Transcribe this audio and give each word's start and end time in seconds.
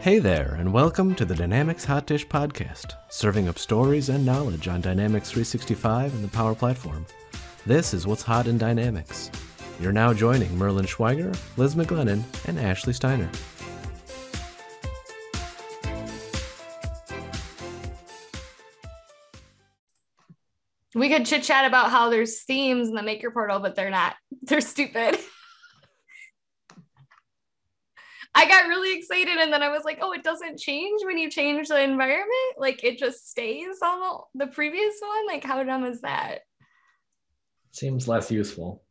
Hey 0.00 0.18
there, 0.18 0.56
and 0.58 0.72
welcome 0.72 1.14
to 1.16 1.26
the 1.26 1.34
Dynamics 1.34 1.84
Hot 1.84 2.06
Dish 2.06 2.26
Podcast, 2.26 2.94
serving 3.10 3.48
up 3.50 3.58
stories 3.58 4.08
and 4.08 4.24
knowledge 4.24 4.66
on 4.66 4.80
Dynamics 4.80 5.28
365 5.28 6.14
and 6.14 6.24
the 6.24 6.28
Power 6.28 6.54
Platform. 6.54 7.04
This 7.66 7.92
is 7.92 8.06
what's 8.06 8.22
hot 8.22 8.46
in 8.46 8.56
Dynamics. 8.56 9.30
You're 9.78 9.92
now 9.92 10.14
joining 10.14 10.56
Merlin 10.56 10.86
Schweiger, 10.86 11.38
Liz 11.58 11.74
McGlennon, 11.74 12.22
and 12.48 12.58
Ashley 12.58 12.94
Steiner. 12.94 13.28
We 20.94 21.10
could 21.10 21.26
chit 21.26 21.42
chat 21.42 21.66
about 21.66 21.90
how 21.90 22.08
there's 22.08 22.40
themes 22.44 22.88
in 22.88 22.94
the 22.94 23.02
maker 23.02 23.30
portal, 23.30 23.58
but 23.58 23.76
they're 23.76 23.90
not. 23.90 24.16
They're 24.44 24.62
stupid. 24.62 25.18
I 28.34 28.46
got 28.46 28.68
really 28.68 28.96
excited 28.96 29.36
and 29.38 29.52
then 29.52 29.62
I 29.62 29.68
was 29.68 29.84
like, 29.84 29.98
oh, 30.00 30.12
it 30.12 30.22
doesn't 30.22 30.58
change 30.58 31.02
when 31.04 31.18
you 31.18 31.30
change 31.30 31.68
the 31.68 31.82
environment. 31.82 32.30
Like 32.58 32.84
it 32.84 32.98
just 32.98 33.28
stays 33.28 33.78
on 33.82 34.00
the, 34.34 34.46
the 34.46 34.52
previous 34.52 34.94
one. 35.00 35.26
Like, 35.26 35.44
how 35.44 35.62
dumb 35.62 35.84
is 35.84 36.00
that? 36.02 36.40
Seems 37.72 38.06
less 38.06 38.30
useful. 38.30 38.82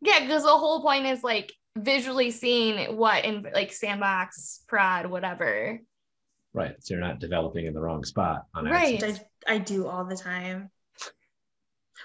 Yeah, 0.00 0.20
because 0.20 0.42
the 0.42 0.48
whole 0.48 0.80
point 0.82 1.06
is 1.06 1.22
like 1.22 1.52
visually 1.76 2.30
seeing 2.30 2.96
what 2.96 3.24
in 3.24 3.46
like 3.52 3.72
sandbox, 3.72 4.62
prod, 4.68 5.06
whatever. 5.06 5.80
Right. 6.54 6.74
So 6.80 6.94
you're 6.94 7.02
not 7.02 7.20
developing 7.20 7.66
in 7.66 7.74
the 7.74 7.80
wrong 7.80 8.04
spot 8.04 8.46
on 8.54 8.64
Right. 8.64 8.94
accident. 8.94 9.20
I, 9.46 9.54
I 9.54 9.58
do 9.58 9.86
all 9.86 10.04
the 10.06 10.16
time. 10.16 10.70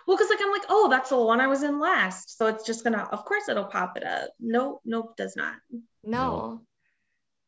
Well, 0.05 0.17
because 0.17 0.29
like 0.29 0.39
I'm 0.41 0.51
like, 0.51 0.65
oh, 0.69 0.89
that's 0.89 1.09
the 1.09 1.17
one 1.17 1.39
I 1.39 1.47
was 1.47 1.63
in 1.63 1.79
last. 1.79 2.37
So 2.37 2.47
it's 2.47 2.65
just 2.65 2.83
gonna, 2.83 3.07
of 3.11 3.23
course, 3.25 3.47
it'll 3.47 3.65
pop 3.65 3.95
it 3.95 4.03
up. 4.03 4.31
Nope, 4.39 4.81
nope, 4.85 5.15
does 5.15 5.35
not. 5.35 5.55
No. 6.03 6.61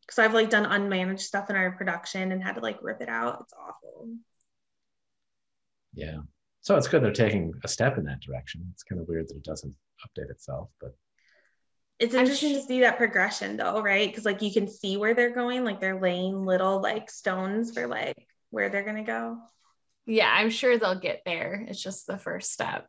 Because 0.06 0.20
I've 0.20 0.34
like 0.34 0.50
done 0.50 0.66
unmanaged 0.66 1.22
stuff 1.22 1.50
in 1.50 1.56
our 1.56 1.72
production 1.72 2.32
and 2.32 2.44
had 2.44 2.56
to 2.56 2.62
like 2.62 2.80
rip 2.82 3.02
it 3.02 3.10
out. 3.10 3.40
It's 3.42 3.54
awful. 3.54 4.10
Yeah. 5.94 6.18
So 6.62 6.76
it's 6.76 6.88
good 6.88 7.04
they're 7.04 7.12
taking 7.12 7.54
a 7.64 7.68
step 7.68 7.98
in 7.98 8.06
that 8.06 8.22
direction. 8.22 8.68
It's 8.74 8.84
kind 8.84 9.00
of 9.02 9.08
weird 9.08 9.28
that 9.30 9.38
it 9.38 9.44
doesn't 9.44 9.76
update 10.06 10.30
itself, 10.30 10.70
but 10.82 10.96
It's 12.00 12.14
interesting 12.14 12.54
sh- 12.54 12.56
to 12.56 12.62
see 12.62 12.82
that 12.82 12.98
progression 12.98 13.58
though, 13.58 13.82
right? 13.82 14.08
Because 14.10 14.26
like 14.26 14.42
you 14.42 14.52
can 14.52 14.68
see 14.68 14.98
where 14.98 15.14
they're 15.14 15.34
going, 15.34 15.64
like 15.64 15.80
they're 15.80 16.00
laying 16.02 16.46
little 16.46 16.82
like 16.82 17.10
stones 17.10 17.72
for 17.74 17.88
like 17.88 18.28
where 18.50 18.70
they're 18.70 18.84
gonna 18.84 19.04
go. 19.04 19.38
Yeah, 20.06 20.30
I'm 20.32 20.50
sure 20.50 20.78
they'll 20.78 21.00
get 21.00 21.22
there. 21.26 21.66
It's 21.68 21.82
just 21.82 22.08
the 22.08 22.18
first 22.18 22.52
step. 22.52 22.88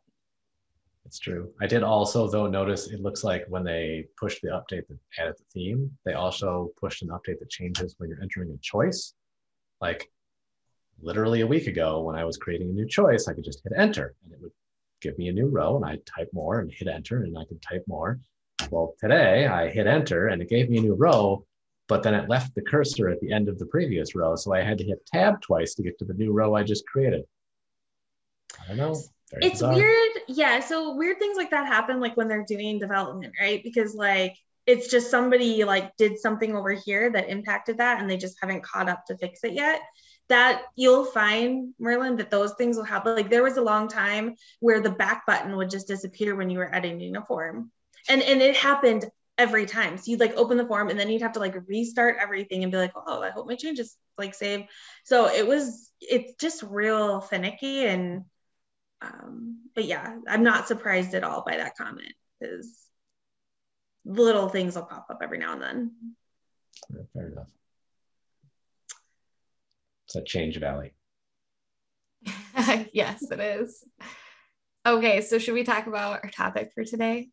It's 1.07 1.19
true. 1.19 1.49
I 1.61 1.67
did 1.67 1.83
also 1.83 2.27
though 2.27 2.47
notice 2.47 2.87
it 2.87 2.99
looks 2.99 3.23
like 3.23 3.45
when 3.47 3.63
they 3.63 4.05
pushed 4.19 4.41
the 4.41 4.49
update 4.49 4.87
that 4.87 4.99
added 5.17 5.35
the 5.37 5.45
theme, 5.53 5.89
they 6.05 6.13
also 6.13 6.69
pushed 6.79 7.01
an 7.01 7.09
update 7.09 7.39
that 7.39 7.49
changes 7.49 7.95
when 7.97 8.09
you're 8.09 8.21
entering 8.21 8.51
a 8.51 8.57
choice. 8.57 9.13
Like 9.79 10.11
literally 11.01 11.41
a 11.41 11.47
week 11.47 11.67
ago 11.67 12.01
when 12.01 12.17
I 12.17 12.25
was 12.25 12.37
creating 12.37 12.69
a 12.69 12.73
new 12.73 12.87
choice, 12.87 13.27
I 13.27 13.33
could 13.33 13.45
just 13.45 13.63
hit 13.63 13.71
enter 13.77 14.15
and 14.25 14.33
it 14.33 14.41
would 14.41 14.51
give 15.01 15.17
me 15.17 15.29
a 15.29 15.33
new 15.33 15.47
row 15.47 15.77
and 15.77 15.85
I 15.85 15.97
type 16.05 16.29
more 16.33 16.59
and 16.59 16.69
hit 16.69 16.89
enter 16.89 17.23
and 17.23 17.37
I 17.37 17.45
could 17.45 17.61
type 17.61 17.85
more. 17.87 18.19
Well, 18.69 18.95
today 18.99 19.47
I 19.47 19.69
hit 19.69 19.87
enter 19.87 20.27
and 20.27 20.41
it 20.41 20.49
gave 20.49 20.69
me 20.69 20.79
a 20.79 20.81
new 20.81 20.95
row, 20.95 21.45
but 21.87 22.03
then 22.03 22.15
it 22.15 22.27
left 22.27 22.53
the 22.53 22.61
cursor 22.61 23.07
at 23.07 23.21
the 23.21 23.31
end 23.31 23.47
of 23.47 23.59
the 23.59 23.67
previous 23.67 24.13
row. 24.13 24.35
So 24.35 24.53
I 24.53 24.61
had 24.61 24.77
to 24.79 24.83
hit 24.83 25.05
tab 25.05 25.41
twice 25.41 25.73
to 25.75 25.83
get 25.83 25.97
to 25.99 26.05
the 26.05 26.15
new 26.15 26.33
row 26.33 26.53
I 26.53 26.63
just 26.63 26.85
created. 26.85 27.23
I 28.61 28.67
don't 28.67 28.77
know. 28.77 28.99
It's 29.33 29.61
weird. 29.61 30.11
Yeah 30.27 30.59
so 30.59 30.95
weird 30.95 31.19
things 31.19 31.37
like 31.37 31.51
that 31.51 31.67
happen 31.67 31.99
like 31.99 32.15
when 32.15 32.27
they're 32.27 32.45
doing 32.45 32.79
development 32.79 33.33
right? 33.39 33.61
Because 33.63 33.93
like 33.93 34.35
it's 34.65 34.89
just 34.89 35.09
somebody 35.09 35.63
like 35.63 35.95
did 35.97 36.19
something 36.19 36.55
over 36.55 36.71
here 36.71 37.09
that 37.11 37.29
impacted 37.29 37.77
that 37.77 38.01
and 38.01 38.09
they 38.09 38.17
just 38.17 38.37
haven't 38.41 38.63
caught 38.63 38.89
up 38.89 39.05
to 39.05 39.17
fix 39.17 39.43
it 39.43 39.53
yet. 39.53 39.81
That 40.29 40.63
you'll 40.75 41.05
find 41.05 41.73
merlin 41.79 42.17
that 42.17 42.29
those 42.29 42.53
things 42.55 42.75
will 42.75 42.83
happen. 42.83 43.15
Like 43.15 43.29
there 43.29 43.43
was 43.43 43.55
a 43.55 43.61
long 43.61 43.87
time 43.87 44.35
where 44.59 44.81
the 44.81 44.89
back 44.89 45.25
button 45.25 45.55
would 45.55 45.69
just 45.69 45.87
disappear 45.87 46.35
when 46.35 46.49
you 46.49 46.59
were 46.59 46.73
editing 46.73 47.15
a 47.15 47.25
form 47.25 47.71
and 48.09 48.21
and 48.21 48.41
it 48.41 48.55
happened 48.55 49.05
every 49.37 49.65
time. 49.65 49.97
So 49.97 50.11
you'd 50.11 50.19
like 50.19 50.35
open 50.35 50.57
the 50.57 50.65
form 50.65 50.89
and 50.89 50.99
then 50.99 51.09
you'd 51.09 51.21
have 51.21 51.33
to 51.33 51.39
like 51.39 51.55
restart 51.67 52.17
everything 52.19 52.63
and 52.63 52.71
be 52.71 52.77
like 52.77 52.91
oh 52.95 53.21
i 53.21 53.29
hope 53.29 53.47
my 53.47 53.55
changes 53.55 53.95
like 54.17 54.33
save. 54.33 54.65
So 55.05 55.27
it 55.29 55.47
was 55.47 55.91
it's 56.01 56.33
just 56.35 56.63
real 56.63 57.21
finicky 57.21 57.85
and 57.85 58.25
um, 59.01 59.69
but 59.75 59.85
yeah, 59.85 60.17
I'm 60.27 60.43
not 60.43 60.67
surprised 60.67 61.13
at 61.13 61.23
all 61.23 61.43
by 61.45 61.57
that 61.57 61.77
comment 61.77 62.13
because 62.39 62.71
little 64.05 64.49
things 64.49 64.75
will 64.75 64.83
pop 64.85 65.07
up 65.09 65.19
every 65.21 65.37
now 65.37 65.53
and 65.53 65.61
then. 65.61 65.91
Yeah, 66.89 67.01
fair 67.13 67.27
enough. 67.31 67.49
It's 70.05 70.15
a 70.15 70.23
change 70.23 70.57
valley. 70.57 70.93
yes, 72.93 73.29
it 73.29 73.39
is. 73.39 73.83
Okay, 74.85 75.21
so 75.21 75.37
should 75.37 75.53
we 75.53 75.63
talk 75.63 75.87
about 75.87 76.23
our 76.23 76.29
topic 76.29 76.71
for 76.73 76.85
today, 76.85 77.29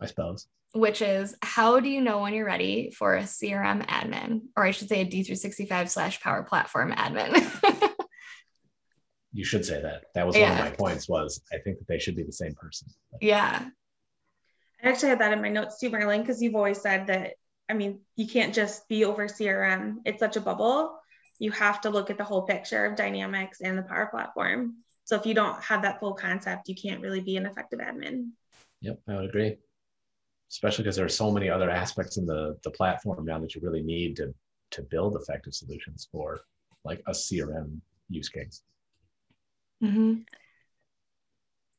I 0.00 0.06
suppose. 0.06 0.48
which 0.74 1.00
is 1.00 1.36
how 1.42 1.78
do 1.78 1.88
you 1.88 2.00
know 2.00 2.20
when 2.20 2.34
you're 2.34 2.44
ready 2.44 2.90
for 2.90 3.14
a 3.14 3.22
CRM 3.22 3.86
admin, 3.86 4.40
or 4.56 4.64
I 4.64 4.72
should 4.72 4.88
say 4.88 5.02
a 5.02 5.06
D365 5.06 5.88
slash 5.88 6.20
Power 6.20 6.42
Platform 6.42 6.92
admin? 6.92 7.89
You 9.32 9.44
should 9.44 9.64
say 9.64 9.80
that. 9.80 10.06
That 10.14 10.26
was 10.26 10.36
one 10.36 10.50
of 10.50 10.58
my 10.58 10.70
points. 10.70 11.08
Was 11.08 11.40
I 11.52 11.58
think 11.58 11.78
that 11.78 11.88
they 11.88 11.98
should 11.98 12.16
be 12.16 12.22
the 12.22 12.32
same 12.32 12.54
person. 12.54 12.88
yeah, 13.20 13.68
I 14.82 14.88
actually 14.88 15.10
had 15.10 15.20
that 15.20 15.32
in 15.32 15.42
my 15.42 15.48
notes 15.48 15.78
too, 15.78 15.90
Merlin, 15.90 16.20
because 16.20 16.42
you've 16.42 16.56
always 16.56 16.80
said 16.80 17.06
that. 17.08 17.34
I 17.68 17.74
mean, 17.74 18.00
you 18.16 18.26
can't 18.26 18.52
just 18.52 18.88
be 18.88 19.04
over 19.04 19.28
CRM. 19.28 19.98
It's 20.04 20.18
such 20.18 20.36
a 20.36 20.40
bubble. 20.40 20.98
You 21.38 21.52
have 21.52 21.80
to 21.82 21.90
look 21.90 22.10
at 22.10 22.18
the 22.18 22.24
whole 22.24 22.42
picture 22.42 22.84
of 22.84 22.96
Dynamics 22.96 23.60
and 23.60 23.78
the 23.78 23.82
Power 23.82 24.06
Platform. 24.06 24.74
So 25.04 25.16
if 25.16 25.24
you 25.24 25.34
don't 25.34 25.62
have 25.62 25.82
that 25.82 26.00
full 26.00 26.14
concept, 26.14 26.68
you 26.68 26.74
can't 26.74 27.00
really 27.00 27.20
be 27.20 27.36
an 27.36 27.46
effective 27.46 27.78
admin. 27.78 28.30
Yep, 28.80 29.00
I 29.08 29.16
would 29.16 29.26
agree. 29.26 29.56
Especially 30.50 30.82
because 30.82 30.96
there 30.96 31.06
are 31.06 31.08
so 31.08 31.30
many 31.30 31.48
other 31.48 31.70
aspects 31.70 32.16
in 32.16 32.26
the 32.26 32.58
the 32.64 32.70
platform 32.70 33.24
now 33.24 33.38
that 33.38 33.54
you 33.54 33.60
really 33.60 33.82
need 33.82 34.16
to 34.16 34.34
to 34.72 34.82
build 34.82 35.16
effective 35.16 35.54
solutions 35.54 36.08
for 36.10 36.40
like 36.84 37.00
a 37.06 37.12
CRM 37.12 37.80
use 38.08 38.28
case. 38.28 38.62
Mhm. 39.80 40.24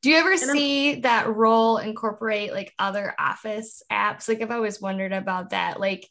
Do 0.02 0.10
you 0.10 0.16
ever 0.16 0.36
see 0.36 0.96
that 1.02 1.28
role 1.34 1.78
incorporate 1.78 2.52
like 2.52 2.74
other 2.78 3.14
office 3.18 3.82
apps? 3.90 4.28
Like 4.28 4.42
I've 4.42 4.50
always 4.50 4.80
wondered 4.80 5.12
about 5.12 5.50
that. 5.50 5.78
Like 5.78 6.08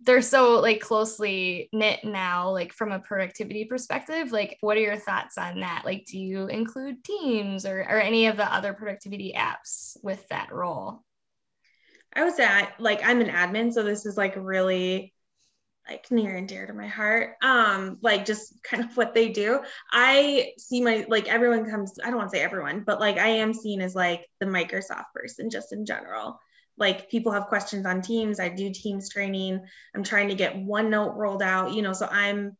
they're 0.00 0.22
so 0.22 0.60
like 0.60 0.80
closely 0.80 1.68
knit 1.72 2.00
now, 2.04 2.50
like 2.50 2.72
from 2.72 2.92
a 2.92 2.98
productivity 2.98 3.64
perspective. 3.66 4.32
Like, 4.32 4.56
what 4.60 4.76
are 4.78 4.80
your 4.80 4.96
thoughts 4.96 5.36
on 5.38 5.60
that? 5.60 5.82
Like, 5.84 6.06
do 6.06 6.18
you 6.18 6.46
include 6.46 7.04
Teams 7.04 7.66
or, 7.66 7.80
or 7.80 8.00
any 8.00 8.26
of 8.26 8.36
the 8.36 8.52
other 8.52 8.72
productivity 8.72 9.34
apps 9.36 9.96
with 10.02 10.26
that 10.28 10.52
role? 10.52 11.02
I 12.14 12.24
was 12.24 12.38
at 12.38 12.80
like 12.80 13.00
I'm 13.04 13.20
an 13.20 13.28
admin, 13.28 13.72
so 13.72 13.82
this 13.82 14.06
is 14.06 14.16
like 14.16 14.34
really 14.36 15.12
like 15.88 16.10
near 16.10 16.36
and 16.36 16.48
dear 16.48 16.66
to 16.66 16.72
my 16.72 16.86
heart. 16.86 17.36
Um, 17.42 17.98
like 18.02 18.24
just 18.24 18.62
kind 18.62 18.84
of 18.84 18.96
what 18.96 19.14
they 19.14 19.28
do. 19.28 19.60
I 19.92 20.52
see 20.58 20.80
my 20.80 21.06
like 21.08 21.28
everyone 21.28 21.70
comes, 21.70 21.94
I 22.02 22.08
don't 22.08 22.16
want 22.16 22.30
to 22.30 22.36
say 22.36 22.42
everyone, 22.42 22.84
but 22.84 23.00
like 23.00 23.18
I 23.18 23.28
am 23.28 23.54
seen 23.54 23.80
as 23.80 23.94
like 23.94 24.26
the 24.40 24.46
Microsoft 24.46 25.06
person 25.14 25.50
just 25.50 25.72
in 25.72 25.86
general. 25.86 26.40
Like 26.78 27.10
people 27.10 27.32
have 27.32 27.46
questions 27.46 27.86
on 27.86 28.02
Teams, 28.02 28.40
I 28.40 28.48
do 28.48 28.70
Teams 28.72 29.08
training. 29.08 29.64
I'm 29.94 30.04
trying 30.04 30.28
to 30.28 30.34
get 30.34 30.56
OneNote 30.56 31.16
rolled 31.16 31.42
out, 31.42 31.72
you 31.72 31.82
know, 31.82 31.92
so 31.92 32.06
I'm 32.06 32.56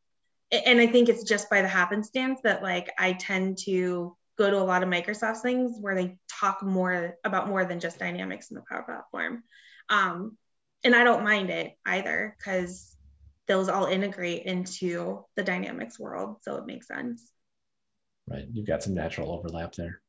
and 0.52 0.80
I 0.80 0.86
think 0.86 1.08
it's 1.08 1.24
just 1.24 1.50
by 1.50 1.62
the 1.62 1.68
happenstance 1.68 2.40
that 2.44 2.62
like 2.62 2.90
I 2.98 3.14
tend 3.14 3.58
to 3.64 4.16
go 4.38 4.50
to 4.50 4.58
a 4.58 4.62
lot 4.62 4.82
of 4.82 4.88
Microsoft 4.88 5.40
things 5.40 5.76
where 5.80 5.94
they 5.94 6.18
talk 6.40 6.62
more 6.62 7.16
about 7.24 7.48
more 7.48 7.64
than 7.64 7.80
just 7.80 7.98
dynamics 7.98 8.50
in 8.50 8.54
the 8.54 8.62
Power 8.68 8.82
Platform. 8.82 9.42
Um, 9.88 10.36
and 10.84 10.94
I 10.94 11.04
don't 11.04 11.24
mind 11.24 11.50
it 11.50 11.76
either 11.84 12.36
because 12.38 12.95
those 13.48 13.68
all 13.68 13.86
integrate 13.86 14.44
into 14.44 15.24
the 15.36 15.42
dynamics 15.42 15.98
world. 15.98 16.38
So 16.42 16.56
it 16.56 16.66
makes 16.66 16.88
sense. 16.88 17.30
Right. 18.28 18.46
You've 18.52 18.66
got 18.66 18.82
some 18.82 18.94
natural 18.94 19.32
overlap 19.32 19.74
there. 19.74 20.00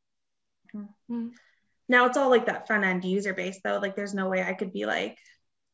Mhm. 0.75 1.31
Now 1.89 2.05
it's 2.05 2.17
all 2.17 2.29
like 2.29 2.47
that 2.47 2.67
front 2.67 2.83
end 2.83 3.05
user 3.05 3.33
base 3.33 3.59
though. 3.63 3.77
Like 3.77 3.95
there's 3.95 4.13
no 4.13 4.29
way 4.29 4.43
I 4.43 4.53
could 4.53 4.73
be 4.73 4.85
like 4.85 5.17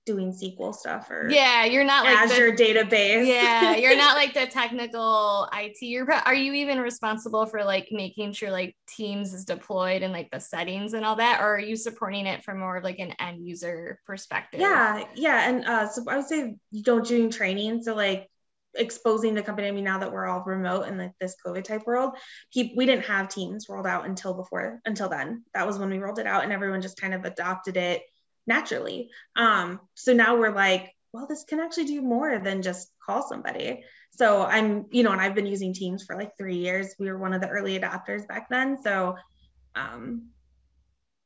doing 0.06 0.32
SQL 0.34 0.74
stuff 0.76 1.10
or 1.10 1.30
Yeah, 1.30 1.66
you're 1.66 1.84
not 1.84 2.06
like 2.06 2.28
the- 2.28 2.34
Azure 2.36 2.52
database. 2.52 3.26
yeah 3.28 3.76
you're 3.76 3.96
not 3.96 4.16
like 4.22 4.34
the 4.34 4.46
technical 4.48 5.48
it 5.54 5.74
you're 5.82 6.12
are 6.12 6.34
you 6.36 6.54
even 6.54 6.80
responsible 6.80 7.46
for 7.46 7.64
like 7.64 7.88
making 7.92 8.34
sure 8.34 8.52
like 8.52 8.76
teams 8.88 9.34
is 9.34 9.46
deployed 9.46 10.04
and 10.04 10.12
like 10.14 10.30
the 10.32 10.40
settings 10.40 10.94
and 10.94 11.06
all 11.06 11.16
that 11.16 11.40
or 11.42 11.56
are 11.56 11.60
you 11.60 11.76
supporting 11.76 12.26
it 12.26 12.44
from 12.44 12.60
more 12.60 12.78
of 12.78 12.84
like 12.84 13.00
an 13.00 13.14
end 13.20 13.46
user 13.48 14.00
perspective 14.06 14.60
yeah, 14.60 15.04
yeah. 15.16 15.50
And 15.50 15.66
uh, 15.66 15.90
so 15.90 16.04
I 16.08 16.18
would 16.18 16.26
say 16.28 16.56
you 16.72 16.84
don't 16.84 17.06
doing 17.06 17.30
training. 17.30 17.84
So 17.84 17.96
like 17.96 18.30
exposing 18.76 19.34
the 19.36 19.44
company. 19.44 19.68
I 19.68 19.72
mean, 19.72 19.84
now 19.84 20.00
that 20.00 20.12
we're 20.12 20.26
all 20.26 20.44
remote 20.46 20.88
in 20.88 20.98
like 20.98 21.12
this 21.20 21.36
COVID 21.46 21.64
type 21.64 21.86
world, 21.86 22.16
he, 22.50 22.74
we 22.76 22.86
didn't 22.86 23.06
have 23.06 23.30
teams 23.30 23.68
rolled 23.70 23.86
out 23.88 24.06
until 24.06 24.34
before, 24.34 24.80
until 24.86 25.10
then. 25.10 25.44
That 25.54 25.68
was 25.68 25.78
when 25.78 25.90
we 25.90 26.00
rolled 26.00 26.20
it 26.20 26.28
out 26.28 26.44
and 26.44 26.52
everyone 26.54 26.82
just 26.82 27.00
kind 27.00 27.14
of 27.14 27.26
adopted 27.26 27.78
it 27.78 28.02
naturally. 28.48 29.10
Um, 29.36 29.80
so 29.96 30.14
now 30.14 30.38
we're 30.38 30.54
like 30.54 30.94
well, 31.14 31.28
this 31.28 31.44
can 31.44 31.60
actually 31.60 31.86
do 31.86 32.02
more 32.02 32.40
than 32.40 32.64
just 32.64 32.92
call 33.06 33.22
somebody. 33.28 33.84
So 34.12 34.44
I'm, 34.44 34.88
you 34.92 35.04
know, 35.04 35.12
and 35.12 35.22
I've 35.22 35.36
been 35.36 35.46
using 35.46 35.74
Teams 35.74 36.04
for 36.04 36.16
like 36.16 36.36
three 36.38 36.58
years. 36.58 36.96
We 37.00 37.08
were 37.08 37.18
one 37.18 37.34
of 37.34 37.42
the 37.42 37.50
early 37.50 37.80
adopters 37.80 38.28
back 38.28 38.50
then. 38.50 38.82
So 38.82 39.16
um, 39.76 40.30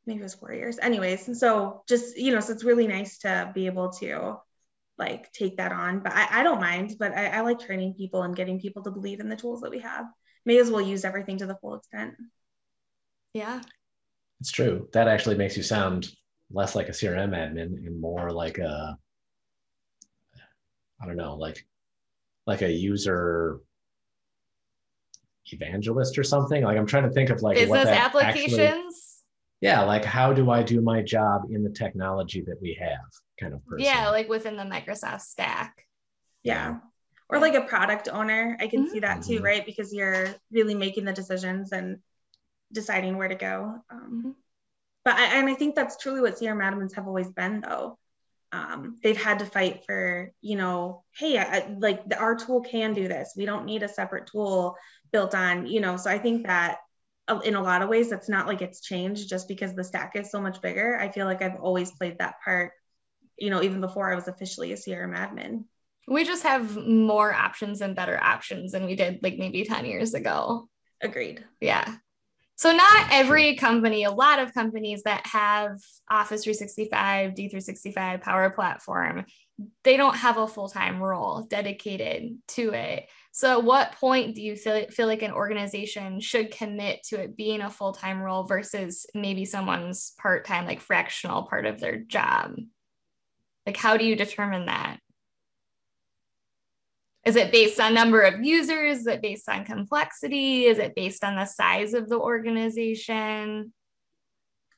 maybe 0.05 0.19
it 0.19 0.23
was 0.23 0.35
four 0.35 0.53
years. 0.53 0.77
Anyways, 0.77 1.27
and 1.27 1.37
so 1.37 1.83
just, 1.87 2.17
you 2.17 2.33
know, 2.33 2.41
so 2.41 2.51
it's 2.51 2.65
really 2.65 2.85
nice 2.85 3.19
to 3.19 3.49
be 3.55 3.65
able 3.65 3.91
to 3.93 4.35
like 4.97 5.31
take 5.31 5.57
that 5.57 5.71
on. 5.71 6.01
But 6.01 6.13
I, 6.13 6.41
I 6.41 6.43
don't 6.43 6.59
mind, 6.59 6.95
but 6.99 7.13
I, 7.13 7.27
I 7.27 7.41
like 7.41 7.59
training 7.59 7.93
people 7.93 8.23
and 8.23 8.35
getting 8.35 8.59
people 8.59 8.83
to 8.83 8.91
believe 8.91 9.21
in 9.21 9.29
the 9.29 9.37
tools 9.37 9.61
that 9.61 9.71
we 9.71 9.79
have. 9.79 10.05
May 10.45 10.57
as 10.59 10.69
well 10.69 10.81
use 10.81 11.05
everything 11.05 11.37
to 11.37 11.45
the 11.45 11.57
full 11.61 11.75
extent. 11.75 12.15
Yeah. 13.33 13.61
It's 14.41 14.51
true. 14.51 14.89
That 14.91 15.07
actually 15.07 15.37
makes 15.37 15.55
you 15.55 15.63
sound 15.63 16.09
less 16.51 16.75
like 16.75 16.89
a 16.89 16.91
CRM 16.91 17.31
admin 17.31 17.85
and 17.85 17.99
more 17.99 18.31
like 18.31 18.57
a, 18.57 18.97
I 21.01 21.05
don't 21.05 21.17
know, 21.17 21.35
like 21.35 21.65
like 22.45 22.61
a 22.61 22.71
user 22.71 23.59
evangelist 25.51 26.17
or 26.17 26.23
something. 26.23 26.63
Like 26.63 26.77
I'm 26.77 26.85
trying 26.85 27.03
to 27.03 27.11
think 27.11 27.29
of 27.29 27.41
like 27.41 27.57
business 27.57 27.87
applications. 27.87 28.53
Actually, 28.59 28.83
yeah, 29.61 29.83
like 29.83 30.05
how 30.05 30.33
do 30.33 30.51
I 30.51 30.63
do 30.63 30.81
my 30.81 31.01
job 31.01 31.43
in 31.51 31.63
the 31.63 31.69
technology 31.69 32.41
that 32.41 32.61
we 32.61 32.77
have, 32.79 32.99
kind 33.39 33.53
of 33.53 33.65
person. 33.65 33.85
Yeah, 33.85 34.09
like 34.09 34.29
within 34.29 34.55
the 34.55 34.63
Microsoft 34.63 35.21
stack. 35.21 35.85
Yeah. 36.43 36.77
Or 37.29 37.39
like 37.39 37.55
a 37.55 37.61
product 37.61 38.07
owner. 38.09 38.55
I 38.59 38.67
can 38.67 38.83
mm-hmm. 38.83 38.91
see 38.93 38.99
that 38.99 39.23
too, 39.23 39.35
mm-hmm. 39.35 39.43
right? 39.43 39.65
Because 39.65 39.93
you're 39.93 40.27
really 40.51 40.75
making 40.75 41.03
the 41.03 41.11
decisions 41.11 41.73
and 41.73 41.97
deciding 42.71 43.17
where 43.17 43.27
to 43.27 43.35
go. 43.35 43.75
Um, 43.89 43.99
mm-hmm. 43.99 44.31
But 45.07 45.15
I, 45.15 45.37
and 45.37 45.47
I 45.47 45.53
think 45.53 45.73
that's 45.73 45.95
truly 45.95 46.19
what 46.19 46.35
CRM 46.35 46.61
admins 46.61 46.93
have 46.95 47.07
always 47.07 47.31
been, 47.31 47.61
though. 47.61 47.97
Um, 48.51 48.97
they've 49.01 49.15
had 49.15 49.39
to 49.39 49.45
fight 49.45 49.85
for, 49.85 50.33
you 50.41 50.57
know, 50.57 51.05
hey, 51.17 51.37
I, 51.37 51.73
like 51.79 52.09
the, 52.09 52.19
our 52.19 52.35
tool 52.35 52.59
can 52.59 52.93
do 52.93 53.07
this. 53.07 53.33
We 53.37 53.45
don't 53.45 53.63
need 53.63 53.83
a 53.83 53.87
separate 53.87 54.27
tool 54.27 54.75
built 55.13 55.33
on, 55.33 55.65
you 55.65 55.79
know. 55.79 55.95
So 55.95 56.09
I 56.09 56.17
think 56.17 56.45
that 56.45 56.79
uh, 57.29 57.39
in 57.45 57.55
a 57.55 57.63
lot 57.63 57.81
of 57.81 57.87
ways, 57.87 58.09
that's 58.09 58.27
not 58.27 58.47
like 58.47 58.61
it's 58.61 58.81
changed 58.81 59.29
just 59.29 59.47
because 59.47 59.73
the 59.73 59.83
stack 59.85 60.17
is 60.17 60.29
so 60.29 60.41
much 60.41 60.61
bigger. 60.61 60.99
I 60.99 61.09
feel 61.09 61.25
like 61.25 61.41
I've 61.41 61.61
always 61.61 61.91
played 61.91 62.19
that 62.19 62.41
part, 62.43 62.73
you 63.37 63.49
know, 63.49 63.63
even 63.63 63.79
before 63.79 64.11
I 64.11 64.15
was 64.15 64.27
officially 64.27 64.73
a 64.73 64.75
CRM 64.75 65.15
admin. 65.15 65.63
We 66.05 66.25
just 66.25 66.43
have 66.43 66.75
more 66.75 67.33
options 67.33 67.79
and 67.79 67.95
better 67.95 68.21
options 68.21 68.73
than 68.73 68.85
we 68.85 68.97
did 68.97 69.19
like 69.23 69.37
maybe 69.37 69.63
10 69.63 69.85
years 69.85 70.13
ago. 70.13 70.67
Agreed. 71.01 71.45
Yeah. 71.61 71.95
So 72.57 72.71
not 72.71 73.09
every 73.11 73.55
company, 73.55 74.03
a 74.03 74.11
lot 74.11 74.39
of 74.39 74.51
companies 74.51 75.03
that 75.03 75.27
have 75.27 75.79
Office 76.09 76.43
365, 76.43 77.35
D365 77.35 78.21
Power 78.21 78.49
Platform, 78.49 79.25
they 79.83 79.95
don't 79.95 80.15
have 80.15 80.37
a 80.37 80.47
full-time 80.47 81.01
role 81.01 81.43
dedicated 81.43 82.35
to 82.49 82.73
it. 82.73 83.05
So 83.31 83.59
at 83.59 83.63
what 83.63 83.91
point 83.93 84.33
do 84.33 84.41
you 84.41 84.55
feel, 84.55 84.87
feel 84.87 85.05
like 85.05 85.21
an 85.21 85.31
organization 85.31 86.19
should 86.19 86.49
commit 86.49 87.03
to 87.09 87.21
it 87.21 87.37
being 87.37 87.61
a 87.61 87.69
full-time 87.69 88.19
role 88.19 88.43
versus 88.43 89.05
maybe 89.13 89.45
someone's 89.45 90.13
part-time, 90.17 90.65
like 90.65 90.81
fractional 90.81 91.43
part 91.43 91.67
of 91.67 91.79
their 91.79 91.99
job? 91.99 92.55
Like 93.67 93.77
how 93.77 93.97
do 93.97 94.05
you 94.05 94.15
determine 94.15 94.65
that? 94.65 94.97
Is 97.27 97.35
it 97.35 97.51
based 97.51 97.77
on 97.81 97.93
number 97.93 98.21
of 98.21 98.41
users? 98.41 98.99
Is 98.99 99.07
it 99.07 99.21
based 99.21 99.49
on 99.49 99.65
complexity? 99.65 100.63
Is 100.63 100.77
it 100.77 100.95
based 100.95 101.25
on 101.25 101.35
the 101.35 101.43
size 101.43 101.93
of 101.93 102.07
the 102.07 102.17
organization? 102.17 103.73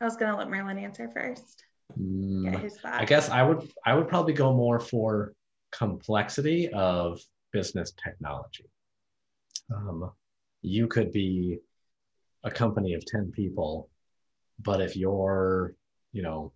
I 0.02 0.06
was 0.06 0.18
gonna 0.18 0.36
let 0.36 0.50
Merlin 0.50 0.80
answer 0.80 1.08
first. 1.14 1.64
Mm, 1.96 2.72
I 2.86 3.06
guess 3.06 3.30
I 3.30 3.44
would 3.44 3.72
I 3.86 3.94
would 3.94 4.08
probably 4.08 4.34
go 4.34 4.52
more 4.52 4.80
for 4.80 5.34
complexity 5.72 6.70
of 6.70 7.20
business 7.52 7.94
technology. 8.04 8.66
Um, 9.72 10.12
you 10.64 10.88
could 10.88 11.12
be 11.12 11.60
a 12.44 12.50
company 12.50 12.96
of 12.96 13.06
10 13.06 13.32
people, 13.32 13.90
but 14.60 14.82
if 14.82 14.98
you're, 14.98 15.76
you 16.14 16.24
know, 16.24 16.52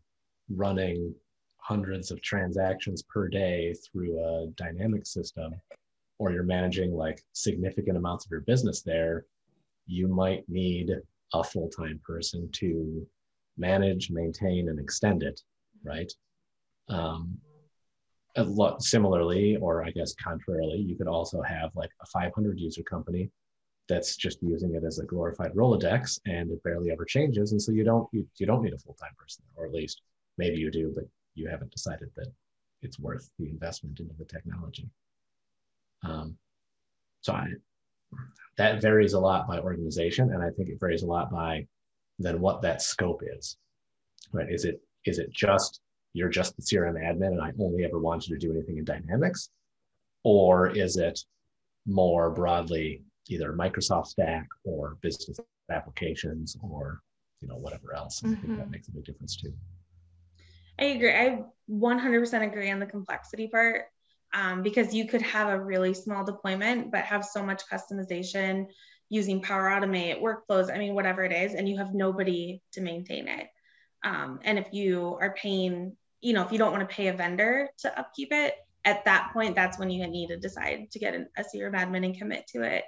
running 0.49 1.13
hundreds 1.57 2.09
of 2.09 2.19
transactions 2.21 3.03
per 3.03 3.27
day 3.27 3.75
through 3.85 4.19
a 4.19 4.47
dynamic 4.55 5.05
system, 5.05 5.53
or 6.19 6.31
you're 6.31 6.43
managing 6.43 6.93
like 6.93 7.23
significant 7.33 7.97
amounts 7.97 8.25
of 8.25 8.31
your 8.31 8.41
business 8.41 8.81
there, 8.81 9.25
you 9.87 10.07
might 10.07 10.47
need 10.47 10.91
a 11.33 11.43
full 11.43 11.69
time 11.69 11.99
person 12.05 12.49
to 12.53 13.05
manage, 13.57 14.09
maintain, 14.09 14.69
and 14.69 14.79
extend 14.79 15.23
it, 15.23 15.41
right? 15.83 16.11
Um, 16.89 17.37
similarly, 18.79 19.57
or 19.57 19.83
I 19.83 19.91
guess 19.91 20.15
contrarily, 20.15 20.79
you 20.79 20.95
could 20.95 21.07
also 21.07 21.41
have 21.41 21.71
like 21.75 21.91
a 22.01 22.05
500 22.07 22.59
user 22.59 22.83
company 22.83 23.29
that's 23.89 24.15
just 24.15 24.41
using 24.41 24.75
it 24.75 24.83
as 24.83 24.99
a 24.99 25.05
glorified 25.05 25.53
Rolodex 25.53 26.19
and 26.25 26.49
it 26.49 26.63
barely 26.63 26.91
ever 26.91 27.05
changes. 27.05 27.51
And 27.51 27.61
so 27.61 27.71
you 27.71 27.83
don't 27.83 28.07
you, 28.11 28.27
you 28.37 28.45
don't 28.45 28.63
need 28.63 28.73
a 28.73 28.77
full 28.77 28.95
time 28.99 29.13
person, 29.17 29.43
or 29.55 29.65
at 29.65 29.73
least 29.73 30.01
maybe 30.37 30.57
you 30.57 30.71
do, 30.71 30.91
but 30.95 31.03
you 31.35 31.47
haven't 31.49 31.71
decided 31.71 32.09
that 32.15 32.27
it's 32.81 32.99
worth 32.99 33.29
the 33.39 33.49
investment 33.49 33.99
into 33.99 34.13
the 34.17 34.25
technology. 34.25 34.89
Um, 36.03 36.37
so 37.21 37.33
I, 37.33 37.47
that 38.57 38.81
varies 38.81 39.13
a 39.13 39.19
lot 39.19 39.47
by 39.47 39.59
organization, 39.59 40.31
and 40.31 40.43
I 40.43 40.49
think 40.49 40.69
it 40.69 40.79
varies 40.79 41.03
a 41.03 41.07
lot 41.07 41.31
by 41.31 41.65
then 42.19 42.39
what 42.39 42.61
that 42.61 42.81
scope 42.81 43.21
is. 43.37 43.57
Right? 44.31 44.49
Is 44.49 44.65
it 44.65 44.81
is 45.05 45.19
it 45.19 45.31
just 45.31 45.81
you're 46.13 46.29
just 46.29 46.55
the 46.55 46.61
CRM 46.61 46.95
admin 46.95 47.27
and 47.27 47.41
I 47.41 47.51
only 47.59 47.83
ever 47.83 47.99
want 47.99 48.27
you 48.27 48.37
to 48.37 48.39
do 48.39 48.53
anything 48.53 48.77
in 48.77 48.85
Dynamics, 48.85 49.49
or 50.23 50.69
is 50.69 50.97
it 50.97 51.19
more 51.85 52.29
broadly 52.29 53.03
either 53.29 53.53
Microsoft 53.53 54.07
Stack 54.07 54.47
or 54.63 54.97
business 55.01 55.39
applications 55.71 56.57
or 56.61 57.01
you 57.41 57.47
know 57.47 57.57
whatever 57.57 57.95
else? 57.95 58.21
Mm-hmm. 58.21 58.33
I 58.33 58.35
think 58.35 58.47
that 58.47 58.61
mm-hmm. 58.63 58.71
makes 58.71 58.87
a 58.87 58.91
big 58.91 59.05
difference 59.05 59.37
too. 59.37 59.53
I 60.79 60.85
agree. 60.85 61.13
I 61.13 61.43
100% 61.69 62.43
agree 62.43 62.71
on 62.71 62.79
the 62.79 62.85
complexity 62.85 63.47
part 63.47 63.85
um, 64.33 64.63
because 64.63 64.93
you 64.93 65.07
could 65.07 65.21
have 65.21 65.49
a 65.49 65.59
really 65.59 65.93
small 65.93 66.23
deployment, 66.23 66.91
but 66.91 67.03
have 67.03 67.23
so 67.25 67.43
much 67.43 67.63
customization 67.71 68.67
using 69.09 69.41
Power 69.41 69.69
Automate, 69.69 70.21
workflows, 70.21 70.73
I 70.73 70.79
mean, 70.79 70.95
whatever 70.95 71.23
it 71.23 71.31
is, 71.31 71.53
and 71.53 71.69
you 71.69 71.77
have 71.77 71.93
nobody 71.93 72.61
to 72.71 72.81
maintain 72.81 73.27
it. 73.27 73.47
Um, 74.03 74.39
and 74.43 74.57
if 74.57 74.73
you 74.73 75.17
are 75.21 75.35
paying, 75.35 75.95
you 76.21 76.33
know, 76.33 76.43
if 76.43 76.51
you 76.51 76.57
don't 76.57 76.71
want 76.71 76.87
to 76.87 76.95
pay 76.95 77.07
a 77.07 77.13
vendor 77.13 77.69
to 77.79 77.99
upkeep 77.99 78.29
it, 78.31 78.55
at 78.85 79.05
that 79.05 79.29
point, 79.31 79.55
that's 79.55 79.79
when 79.79 79.89
you 79.89 80.05
need 80.07 80.27
to 80.27 80.37
decide 80.37 80.91
to 80.91 80.99
get 80.99 81.13
an, 81.13 81.29
a 81.37 81.43
CRM 81.43 81.73
admin 81.73 82.05
and 82.05 82.17
commit 82.17 82.47
to 82.47 82.63
it. 82.63 82.83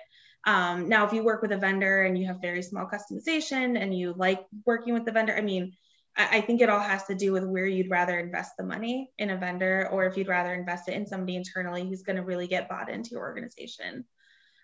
Um, 0.45 0.89
now, 0.89 1.05
if 1.05 1.13
you 1.13 1.23
work 1.23 1.41
with 1.41 1.51
a 1.51 1.57
vendor 1.57 2.03
and 2.03 2.17
you 2.17 2.27
have 2.27 2.41
very 2.41 2.61
small 2.61 2.85
customization 2.85 3.81
and 3.81 3.97
you 3.97 4.13
like 4.15 4.45
working 4.65 4.93
with 4.93 5.05
the 5.05 5.11
vendor, 5.11 5.35
I 5.35 5.41
mean, 5.41 5.73
I 6.17 6.39
think 6.39 6.61
it 6.61 6.69
all 6.69 6.79
has 6.79 7.03
to 7.05 7.15
do 7.15 7.33
with 7.33 7.43
where 7.43 7.65
you'd 7.65 7.89
rather 7.89 8.17
invest 8.17 8.53
the 8.57 8.63
money 8.63 9.11
in 9.17 9.31
a 9.31 9.37
vendor 9.37 9.89
or 9.91 10.05
if 10.05 10.15
you'd 10.15 10.29
rather 10.29 10.53
invest 10.53 10.87
it 10.87 10.93
in 10.93 11.05
somebody 11.05 11.35
internally 11.35 11.87
who's 11.87 12.03
going 12.03 12.15
to 12.15 12.23
really 12.23 12.47
get 12.47 12.69
bought 12.69 12.89
into 12.89 13.11
your 13.11 13.21
organization. 13.21 14.05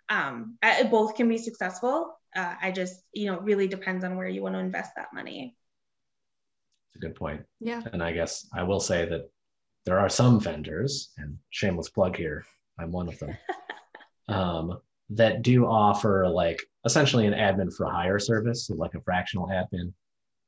Um, 0.07 0.57
both 0.89 1.15
can 1.15 1.27
be 1.27 1.37
successful. 1.37 2.17
Uh, 2.33 2.55
I 2.61 2.71
just, 2.71 3.01
you 3.13 3.25
know, 3.25 3.39
really 3.39 3.67
depends 3.67 4.05
on 4.05 4.15
where 4.15 4.29
you 4.29 4.41
want 4.41 4.55
to 4.55 4.59
invest 4.59 4.93
that 4.95 5.13
money. 5.13 5.57
It's 6.87 6.95
a 6.95 6.99
good 6.99 7.15
point. 7.15 7.41
Yeah. 7.59 7.81
And 7.91 8.01
I 8.01 8.13
guess 8.13 8.47
I 8.53 8.63
will 8.63 8.79
say 8.79 9.05
that 9.05 9.29
there 9.85 9.99
are 9.99 10.09
some 10.09 10.39
vendors, 10.39 11.11
and 11.17 11.37
shameless 11.49 11.89
plug 11.89 12.15
here, 12.15 12.45
I'm 12.79 12.91
one 12.91 13.07
of 13.07 13.19
them, 13.19 13.37
um, 14.29 14.79
that 15.09 15.41
do 15.41 15.65
offer 15.65 16.27
like 16.29 16.61
essentially 16.85 17.25
an 17.25 17.33
admin 17.33 17.73
for 17.73 17.89
hire 17.89 18.19
service, 18.19 18.67
so 18.67 18.75
like 18.75 18.93
a 18.93 19.01
fractional 19.01 19.47
admin 19.47 19.93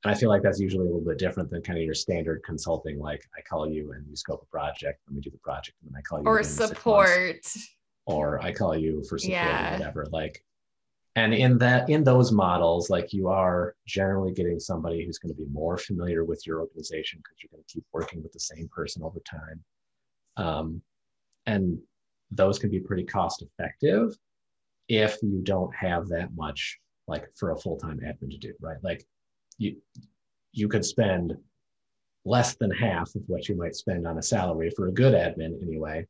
and 0.04 0.14
I 0.14 0.18
feel 0.18 0.30
like 0.30 0.42
that's 0.42 0.60
usually 0.60 0.84
a 0.84 0.92
little 0.92 1.06
bit 1.06 1.18
different 1.18 1.50
than 1.50 1.62
kind 1.62 1.80
of 1.80 1.86
your 1.86 1.94
standard 1.94 2.44
consulting. 2.44 3.00
Like 3.00 3.24
I 3.38 3.42
call 3.42 3.70
you 3.70 3.94
and 3.94 4.06
you 4.08 4.16
scope 4.16 4.42
a 4.44 4.46
project, 4.46 5.02
and 5.08 5.16
we 5.16 5.22
do 5.22 5.30
the 5.30 5.38
project, 5.38 5.78
and 5.82 5.92
then 5.92 5.98
I 5.98 6.02
call 6.02 6.20
you 6.20 6.26
or 6.26 6.44
support, 6.44 7.48
or 8.06 8.42
I 8.42 8.52
call 8.52 8.78
you 8.78 9.04
for 9.08 9.18
support 9.18 9.38
yeah. 9.38 9.70
or 9.70 9.78
whatever. 9.78 10.08
Like, 10.12 10.44
and 11.16 11.34
in 11.34 11.58
that 11.60 11.90
in 11.90 12.04
those 12.04 12.32
models, 12.32 12.90
like 12.90 13.14
you 13.14 13.30
are 13.30 13.76
generally 13.88 14.34
getting 14.34 14.60
somebody 14.60 15.06
who's 15.06 15.20
going 15.20 15.34
to 15.34 15.42
be 15.42 15.48
more 15.50 15.78
familiar 15.78 16.26
with 16.26 16.46
your 16.46 16.60
organization 16.60 17.20
because 17.20 17.38
you're 17.42 17.52
going 17.52 17.64
to 17.66 17.74
keep 17.74 17.86
working 17.94 18.22
with 18.22 18.34
the 18.34 18.40
same 18.40 18.68
person 18.76 19.04
over 19.04 19.22
time, 19.22 19.64
um, 20.38 20.82
and 21.46 21.80
those 22.32 22.60
can 22.60 22.70
be 22.70 22.80
pretty 22.80 23.04
cost 23.04 23.42
effective 23.44 24.18
if 24.90 25.18
you 25.22 25.40
don't 25.44 25.74
have 25.74 26.10
that 26.10 26.30
much 26.36 26.80
like 27.08 27.26
for 27.36 27.52
a 27.52 27.58
full-time 27.58 28.00
admin 28.00 28.30
to 28.32 28.38
do 28.38 28.54
right 28.60 28.78
like 28.82 29.06
you 29.58 29.78
you 30.52 30.68
could 30.68 30.86
spend 30.86 31.34
less 32.26 32.56
than 32.56 32.72
half 32.72 33.14
of 33.16 33.22
what 33.28 33.50
you 33.50 33.56
might 33.56 33.76
spend 33.76 34.08
on 34.08 34.18
a 34.18 34.22
salary 34.22 34.70
for 34.76 34.88
a 34.88 34.94
good 34.94 35.14
admin 35.14 35.62
anyway 35.62 36.06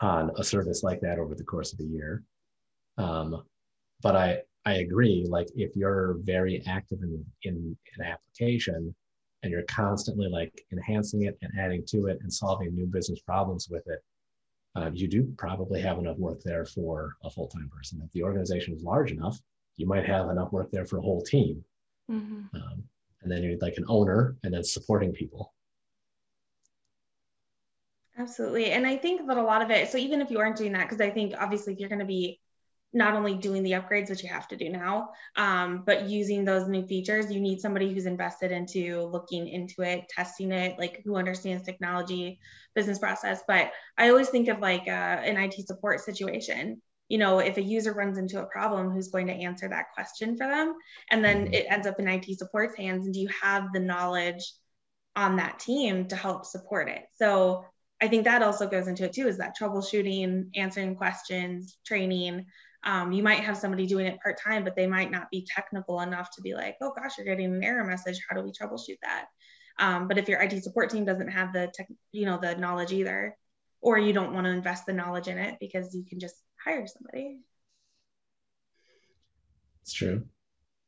on 0.00 0.30
a 0.36 0.44
service 0.44 0.82
like 0.82 1.00
that 1.00 1.18
over 1.18 1.34
the 1.34 1.44
course 1.44 1.72
of 1.72 1.80
a 1.80 1.84
year 1.84 2.22
um, 2.98 3.42
but 4.02 4.16
i 4.16 4.38
i 4.64 4.74
agree 4.74 5.26
like 5.28 5.48
if 5.54 5.74
you're 5.74 6.16
very 6.22 6.62
active 6.66 6.98
in 7.02 7.24
in 7.44 7.76
an 7.98 8.04
application 8.04 8.94
and 9.42 9.50
you're 9.50 9.62
constantly 9.62 10.28
like 10.28 10.64
enhancing 10.72 11.24
it 11.24 11.36
and 11.42 11.52
adding 11.58 11.84
to 11.86 12.06
it 12.06 12.18
and 12.22 12.32
solving 12.32 12.74
new 12.74 12.86
business 12.86 13.20
problems 13.20 13.68
with 13.68 13.82
it, 13.88 14.02
uh, 14.76 14.90
you 14.94 15.08
do 15.08 15.32
probably 15.36 15.80
have 15.80 15.98
enough 15.98 16.16
work 16.16 16.40
there 16.44 16.64
for 16.64 17.16
a 17.24 17.30
full-time 17.30 17.68
person. 17.74 18.00
If 18.04 18.12
the 18.12 18.22
organization 18.22 18.74
is 18.74 18.82
large 18.82 19.12
enough, 19.12 19.38
you 19.76 19.86
might 19.86 20.06
have 20.06 20.30
enough 20.30 20.52
work 20.52 20.70
there 20.70 20.86
for 20.86 20.98
a 20.98 21.02
whole 21.02 21.22
team. 21.22 21.64
Mm-hmm. 22.10 22.56
Um, 22.56 22.84
and 23.22 23.30
then 23.30 23.42
you're 23.42 23.58
like 23.60 23.76
an 23.76 23.84
owner 23.88 24.36
and 24.42 24.52
then 24.52 24.64
supporting 24.64 25.12
people. 25.12 25.54
Absolutely. 28.18 28.72
And 28.72 28.86
I 28.86 28.96
think 28.96 29.26
that 29.26 29.36
a 29.36 29.42
lot 29.42 29.62
of 29.62 29.70
it, 29.70 29.90
so 29.90 29.98
even 29.98 30.20
if 30.20 30.30
you 30.30 30.38
aren't 30.38 30.56
doing 30.56 30.72
that, 30.72 30.88
because 30.88 31.00
I 31.00 31.10
think 31.10 31.34
obviously 31.38 31.72
if 31.72 31.78
you're 31.78 31.88
going 31.88 31.98
to 31.98 32.04
be 32.04 32.40
not 32.92 33.14
only 33.14 33.34
doing 33.34 33.62
the 33.62 33.72
upgrades, 33.72 34.10
which 34.10 34.22
you 34.22 34.28
have 34.28 34.46
to 34.48 34.56
do 34.56 34.68
now, 34.68 35.10
um, 35.36 35.82
but 35.86 36.08
using 36.08 36.44
those 36.44 36.68
new 36.68 36.86
features, 36.86 37.32
you 37.32 37.40
need 37.40 37.58
somebody 37.60 37.92
who's 37.92 38.04
invested 38.04 38.52
into 38.52 39.02
looking 39.04 39.48
into 39.48 39.80
it, 39.80 40.06
testing 40.10 40.52
it, 40.52 40.78
like 40.78 41.00
who 41.04 41.16
understands 41.16 41.62
technology, 41.62 42.38
business 42.74 42.98
process. 42.98 43.42
But 43.48 43.72
I 43.96 44.10
always 44.10 44.28
think 44.28 44.48
of 44.48 44.60
like 44.60 44.82
uh, 44.88 44.90
an 44.90 45.38
IT 45.38 45.66
support 45.66 46.00
situation. 46.00 46.82
You 47.12 47.18
know, 47.18 47.40
if 47.40 47.58
a 47.58 47.62
user 47.62 47.92
runs 47.92 48.16
into 48.16 48.40
a 48.40 48.46
problem, 48.46 48.90
who's 48.90 49.08
going 49.08 49.26
to 49.26 49.34
answer 49.34 49.68
that 49.68 49.92
question 49.92 50.34
for 50.34 50.46
them? 50.46 50.74
And 51.10 51.22
then 51.22 51.44
mm-hmm. 51.44 51.52
it 51.52 51.66
ends 51.68 51.86
up 51.86 52.00
in 52.00 52.08
IT 52.08 52.24
support's 52.38 52.74
hands. 52.74 53.04
And 53.04 53.12
do 53.12 53.20
you 53.20 53.28
have 53.42 53.64
the 53.74 53.80
knowledge 53.80 54.42
on 55.14 55.36
that 55.36 55.58
team 55.58 56.08
to 56.08 56.16
help 56.16 56.46
support 56.46 56.88
it? 56.88 57.02
So 57.16 57.66
I 58.00 58.08
think 58.08 58.24
that 58.24 58.42
also 58.42 58.66
goes 58.66 58.88
into 58.88 59.04
it 59.04 59.12
too 59.12 59.28
is 59.28 59.36
that 59.36 59.54
troubleshooting, 59.60 60.46
answering 60.56 60.96
questions, 60.96 61.76
training. 61.86 62.46
Um, 62.82 63.12
you 63.12 63.22
might 63.22 63.40
have 63.40 63.58
somebody 63.58 63.86
doing 63.86 64.06
it 64.06 64.18
part 64.22 64.40
time, 64.42 64.64
but 64.64 64.74
they 64.74 64.86
might 64.86 65.10
not 65.10 65.30
be 65.30 65.46
technical 65.54 66.00
enough 66.00 66.30
to 66.36 66.40
be 66.40 66.54
like, 66.54 66.76
oh 66.80 66.94
gosh, 66.96 67.18
you're 67.18 67.26
getting 67.26 67.54
an 67.54 67.62
error 67.62 67.84
message. 67.84 68.18
How 68.26 68.34
do 68.34 68.42
we 68.42 68.52
troubleshoot 68.52 68.96
that? 69.02 69.26
Um, 69.78 70.08
but 70.08 70.16
if 70.16 70.30
your 70.30 70.40
IT 70.40 70.62
support 70.64 70.88
team 70.88 71.04
doesn't 71.04 71.28
have 71.28 71.52
the 71.52 71.70
tech, 71.74 71.88
you 72.10 72.24
know, 72.24 72.38
the 72.40 72.56
knowledge 72.56 72.92
either, 72.92 73.36
or 73.82 73.98
you 73.98 74.14
don't 74.14 74.32
want 74.32 74.46
to 74.46 74.50
invest 74.50 74.86
the 74.86 74.92
knowledge 74.94 75.28
in 75.28 75.36
it 75.36 75.58
because 75.60 75.94
you 75.94 76.04
can 76.04 76.18
just 76.18 76.36
hire 76.64 76.86
somebody. 76.86 77.40
It's 79.82 79.92
true 79.92 80.24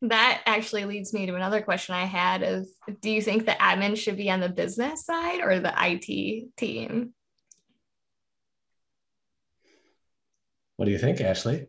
that 0.08 0.42
actually 0.46 0.84
leads 0.84 1.12
me 1.12 1.26
to 1.26 1.34
another 1.34 1.62
question 1.62 1.94
I 1.94 2.04
had 2.04 2.42
is 2.42 2.74
do 3.00 3.10
you 3.10 3.22
think 3.22 3.46
the 3.46 3.52
admin 3.52 3.96
should 3.96 4.16
be 4.16 4.30
on 4.30 4.40
the 4.40 4.48
business 4.48 5.04
side 5.04 5.40
or 5.40 5.60
the 5.60 5.72
IT 5.76 6.56
team? 6.56 7.14
What 10.76 10.86
do 10.86 10.90
you 10.90 10.98
think, 10.98 11.20
Ashley? 11.20 11.68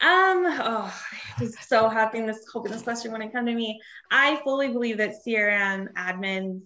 Um, 0.00 0.44
oh, 0.46 1.02
I 1.38 1.42
was 1.42 1.56
so 1.60 1.88
happy 1.88 2.20
this 2.22 2.46
hoping 2.52 2.72
this 2.72 2.82
question 2.82 3.12
wouldn't 3.12 3.32
come 3.32 3.46
to 3.46 3.54
me. 3.54 3.80
I 4.10 4.40
fully 4.44 4.68
believe 4.68 4.98
that 4.98 5.14
CRM 5.26 5.92
admins, 5.94 6.62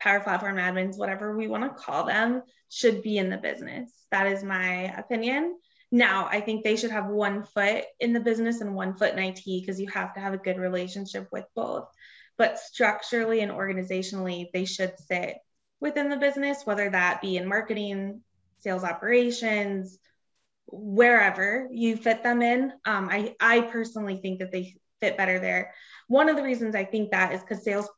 Power 0.00 0.20
Platform 0.20 0.56
admins, 0.56 0.98
whatever 0.98 1.36
we 1.36 1.48
want 1.48 1.64
to 1.64 1.82
call 1.82 2.04
them, 2.04 2.42
should 2.68 3.02
be 3.02 3.18
in 3.18 3.30
the 3.30 3.36
business. 3.36 3.90
That 4.10 4.26
is 4.26 4.44
my 4.44 4.94
opinion. 4.96 5.56
Now, 5.94 6.26
I 6.30 6.40
think 6.40 6.64
they 6.64 6.76
should 6.76 6.90
have 6.90 7.06
one 7.06 7.44
foot 7.44 7.84
in 8.00 8.14
the 8.14 8.20
business 8.20 8.62
and 8.62 8.74
one 8.74 8.96
foot 8.96 9.12
in 9.12 9.18
IT 9.18 9.42
because 9.44 9.78
you 9.78 9.88
have 9.90 10.14
to 10.14 10.20
have 10.20 10.32
a 10.32 10.38
good 10.38 10.56
relationship 10.56 11.28
with 11.30 11.44
both. 11.54 11.86
But 12.38 12.58
structurally 12.58 13.40
and 13.40 13.52
organizationally, 13.52 14.46
they 14.54 14.64
should 14.64 14.98
sit 14.98 15.36
within 15.80 16.08
the 16.08 16.16
business, 16.16 16.64
whether 16.64 16.88
that 16.88 17.20
be 17.20 17.36
in 17.36 17.46
marketing, 17.46 18.22
sales 18.60 18.84
operations, 18.84 19.98
wherever 20.66 21.68
you 21.70 21.98
fit 21.98 22.22
them 22.22 22.40
in. 22.40 22.72
Um, 22.86 23.08
I, 23.10 23.34
I 23.38 23.60
personally 23.60 24.16
think 24.16 24.38
that 24.38 24.50
they 24.50 24.76
fit 25.00 25.18
better 25.18 25.38
there. 25.38 25.74
One 26.08 26.30
of 26.30 26.36
the 26.36 26.42
reasons 26.42 26.74
I 26.74 26.84
think 26.84 27.10
that 27.10 27.34
is 27.34 27.42
because 27.42 27.64
sales 27.64 27.88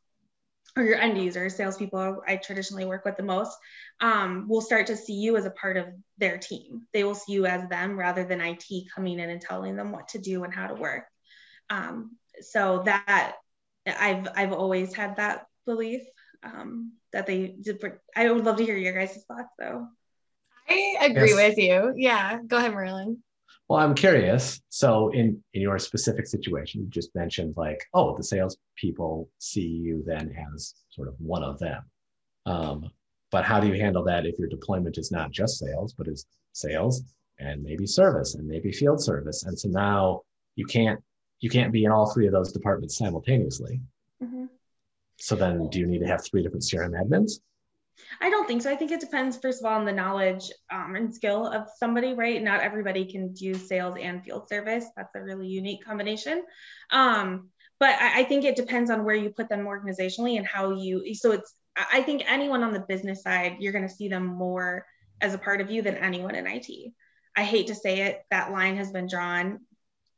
or 0.75 0.83
your 0.83 0.97
end 0.97 1.17
users, 1.21 1.55
salespeople 1.55 2.21
I 2.27 2.35
traditionally 2.37 2.85
work 2.85 3.05
with 3.05 3.17
the 3.17 3.23
most, 3.23 3.57
um, 4.01 4.47
will 4.47 4.61
start 4.61 4.87
to 4.87 4.97
see 4.97 5.13
you 5.13 5.37
as 5.37 5.45
a 5.45 5.51
part 5.51 5.77
of 5.77 5.87
their 6.17 6.37
team. 6.37 6.87
They 6.93 7.03
will 7.03 7.15
see 7.15 7.33
you 7.33 7.45
as 7.45 7.67
them 7.69 7.97
rather 7.97 8.23
than 8.23 8.41
IT 8.41 8.65
coming 8.93 9.19
in 9.19 9.29
and 9.29 9.41
telling 9.41 9.75
them 9.75 9.91
what 9.91 10.09
to 10.09 10.19
do 10.19 10.43
and 10.43 10.53
how 10.53 10.67
to 10.67 10.75
work. 10.75 11.05
Um, 11.69 12.17
so 12.41 12.83
that 12.85 13.35
I've 13.85 14.27
I've 14.35 14.53
always 14.53 14.93
had 14.93 15.17
that 15.17 15.45
belief 15.65 16.01
um, 16.43 16.93
that 17.13 17.25
they 17.25 17.55
did. 17.61 17.81
I 18.15 18.29
would 18.29 18.43
love 18.43 18.57
to 18.57 18.65
hear 18.65 18.77
your 18.77 18.93
guys' 18.93 19.23
thoughts 19.27 19.53
though. 19.57 19.87
I 20.67 20.97
agree 21.01 21.29
yes. 21.29 21.35
with 21.35 21.57
you. 21.57 21.93
Yeah, 21.95 22.39
go 22.45 22.57
ahead, 22.57 22.73
Merlin. 22.73 23.23
Well, 23.67 23.79
I'm 23.79 23.95
curious. 23.95 24.61
So, 24.69 25.09
in 25.09 25.43
in 25.53 25.61
your 25.61 25.79
specific 25.79 26.27
situation, 26.27 26.81
you 26.81 26.87
just 26.87 27.15
mentioned 27.15 27.55
like, 27.57 27.83
oh, 27.93 28.15
the 28.15 28.23
salespeople 28.23 29.29
see 29.39 29.67
you 29.67 30.03
then 30.05 30.35
as 30.53 30.75
sort 30.89 31.07
of 31.07 31.15
one 31.17 31.43
of 31.43 31.57
them. 31.59 31.83
Um, 32.45 32.91
but 33.31 33.43
how 33.43 33.59
do 33.59 33.67
you 33.67 33.73
handle 33.73 34.03
that 34.03 34.25
if 34.25 34.37
your 34.37 34.47
deployment 34.47 34.97
is 34.97 35.11
not 35.11 35.31
just 35.31 35.57
sales, 35.57 35.93
but 35.93 36.07
is 36.07 36.25
sales 36.53 37.01
and 37.39 37.63
maybe 37.63 37.87
service 37.87 38.35
and 38.35 38.47
maybe 38.47 38.71
field 38.71 39.03
service? 39.03 39.43
And 39.43 39.59
so 39.59 39.67
now 39.69 40.21
you 40.55 40.65
can't 40.65 40.99
you 41.39 41.49
can't 41.49 41.73
be 41.73 41.85
in 41.85 41.91
all 41.91 42.11
three 42.11 42.27
of 42.27 42.33
those 42.33 42.51
departments 42.51 42.97
simultaneously. 42.97 43.81
Mm-hmm. 44.23 44.45
So 45.17 45.35
then, 45.35 45.69
do 45.69 45.79
you 45.79 45.87
need 45.87 45.99
to 45.99 46.07
have 46.07 46.23
three 46.23 46.43
different 46.43 46.63
CRM 46.63 46.91
admins? 46.91 47.39
I 48.21 48.29
don't 48.29 48.47
think 48.47 48.61
so. 48.61 48.71
I 48.71 48.75
think 48.75 48.91
it 48.91 48.99
depends, 48.99 49.37
first 49.37 49.61
of 49.61 49.65
all, 49.65 49.77
on 49.77 49.85
the 49.85 49.91
knowledge 49.91 50.51
um, 50.71 50.95
and 50.95 51.13
skill 51.13 51.47
of 51.47 51.67
somebody, 51.77 52.13
right? 52.13 52.41
Not 52.41 52.61
everybody 52.61 53.05
can 53.05 53.33
do 53.33 53.55
sales 53.55 53.97
and 53.99 54.23
field 54.23 54.47
service. 54.49 54.85
That's 54.95 55.15
a 55.15 55.21
really 55.21 55.47
unique 55.47 55.85
combination. 55.85 56.43
Um, 56.91 57.49
but 57.79 57.95
I, 57.99 58.21
I, 58.21 58.23
think 58.23 58.45
it 58.45 58.55
depends 58.55 58.89
on 58.89 59.03
where 59.03 59.15
you 59.15 59.29
put 59.29 59.49
them 59.49 59.65
organizationally 59.65 60.37
and 60.37 60.45
how 60.45 60.71
you. 60.71 61.13
So 61.15 61.31
it's. 61.31 61.53
I 61.77 62.01
think 62.03 62.23
anyone 62.25 62.63
on 62.63 62.71
the 62.71 62.85
business 62.87 63.21
side, 63.21 63.57
you're 63.59 63.73
going 63.73 63.87
to 63.87 63.93
see 63.93 64.07
them 64.07 64.25
more 64.25 64.85
as 65.19 65.33
a 65.33 65.37
part 65.37 65.59
of 65.59 65.69
you 65.69 65.81
than 65.81 65.97
anyone 65.97 66.33
in 66.33 66.47
IT. 66.47 66.93
I 67.35 67.43
hate 67.43 67.67
to 67.67 67.75
say 67.75 68.03
it, 68.03 68.21
that 68.31 68.53
line 68.53 68.77
has 68.77 68.91
been 68.91 69.07
drawn. 69.07 69.59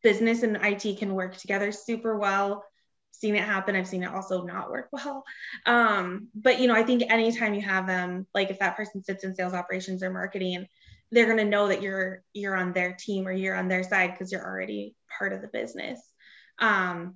Business 0.03 0.43
and 0.43 0.57
IT 0.62 1.00
can 1.00 1.15
work 1.15 1.36
together 1.36 1.72
super 1.72 2.15
well 2.15 2.63
seen 3.19 3.36
it 3.36 3.43
happen. 3.43 3.75
I've 3.75 3.88
seen 3.88 4.03
it 4.03 4.13
also 4.13 4.43
not 4.43 4.71
work 4.71 4.89
well. 4.91 5.24
Um, 5.65 6.27
but 6.36 6.59
you 6.59 6.67
know, 6.67 6.75
I 6.75 6.83
think 6.83 7.03
anytime 7.09 7.53
you 7.53 7.62
have 7.62 7.88
them, 7.88 8.27
like 8.33 8.50
if 8.50 8.59
that 8.59 8.77
person 8.77 9.03
sits 9.03 9.24
in 9.24 9.36
sales 9.36 9.53
operations 9.53 10.03
or 10.03 10.09
marketing, 10.09 10.67
they're 11.12 11.25
going 11.25 11.38
to 11.38 11.45
know 11.45 11.67
that 11.69 11.81
you're 11.81 12.24
you're 12.33 12.55
on 12.55 12.74
their 12.74 12.93
team 12.93 13.27
or 13.27 13.31
you're 13.31 13.55
on 13.55 13.67
their 13.67 13.83
side 13.83 14.12
because 14.12 14.31
you're 14.31 14.45
already 14.45 14.95
part 15.17 15.33
of 15.33 15.41
the 15.41 15.47
business. 15.47 16.01
Um, 16.59 17.15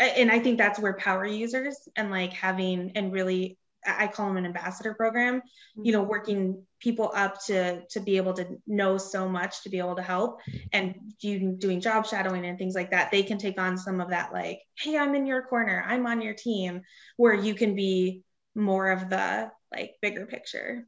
and 0.00 0.30
I 0.30 0.40
think 0.40 0.58
that's 0.58 0.78
where 0.78 0.94
power 0.94 1.24
users 1.24 1.76
and 1.96 2.10
like 2.10 2.32
having 2.32 2.92
and 2.96 3.12
really 3.12 3.58
I 3.86 4.06
call 4.08 4.28
them 4.28 4.36
an 4.36 4.46
ambassador 4.46 4.94
program, 4.94 5.42
you 5.76 5.92
know, 5.92 6.02
working 6.02 6.64
people 6.80 7.12
up 7.14 7.44
to 7.46 7.82
to 7.90 8.00
be 8.00 8.16
able 8.16 8.34
to 8.34 8.46
know 8.66 8.98
so 8.98 9.28
much 9.28 9.62
to 9.62 9.70
be 9.70 9.78
able 9.78 9.96
to 9.96 10.02
help 10.02 10.40
and 10.72 10.94
you 11.20 11.52
doing 11.58 11.80
job 11.80 12.06
shadowing 12.06 12.44
and 12.44 12.58
things 12.58 12.74
like 12.74 12.90
that. 12.90 13.10
They 13.10 13.22
can 13.22 13.38
take 13.38 13.60
on 13.60 13.76
some 13.76 14.00
of 14.00 14.10
that 14.10 14.32
like, 14.32 14.60
hey, 14.78 14.96
I'm 14.96 15.14
in 15.14 15.26
your 15.26 15.42
corner, 15.42 15.84
I'm 15.86 16.06
on 16.06 16.20
your 16.20 16.34
team, 16.34 16.82
where 17.16 17.34
you 17.34 17.54
can 17.54 17.74
be 17.74 18.22
more 18.54 18.90
of 18.90 19.10
the 19.10 19.50
like 19.72 19.94
bigger 20.00 20.26
picture. 20.26 20.86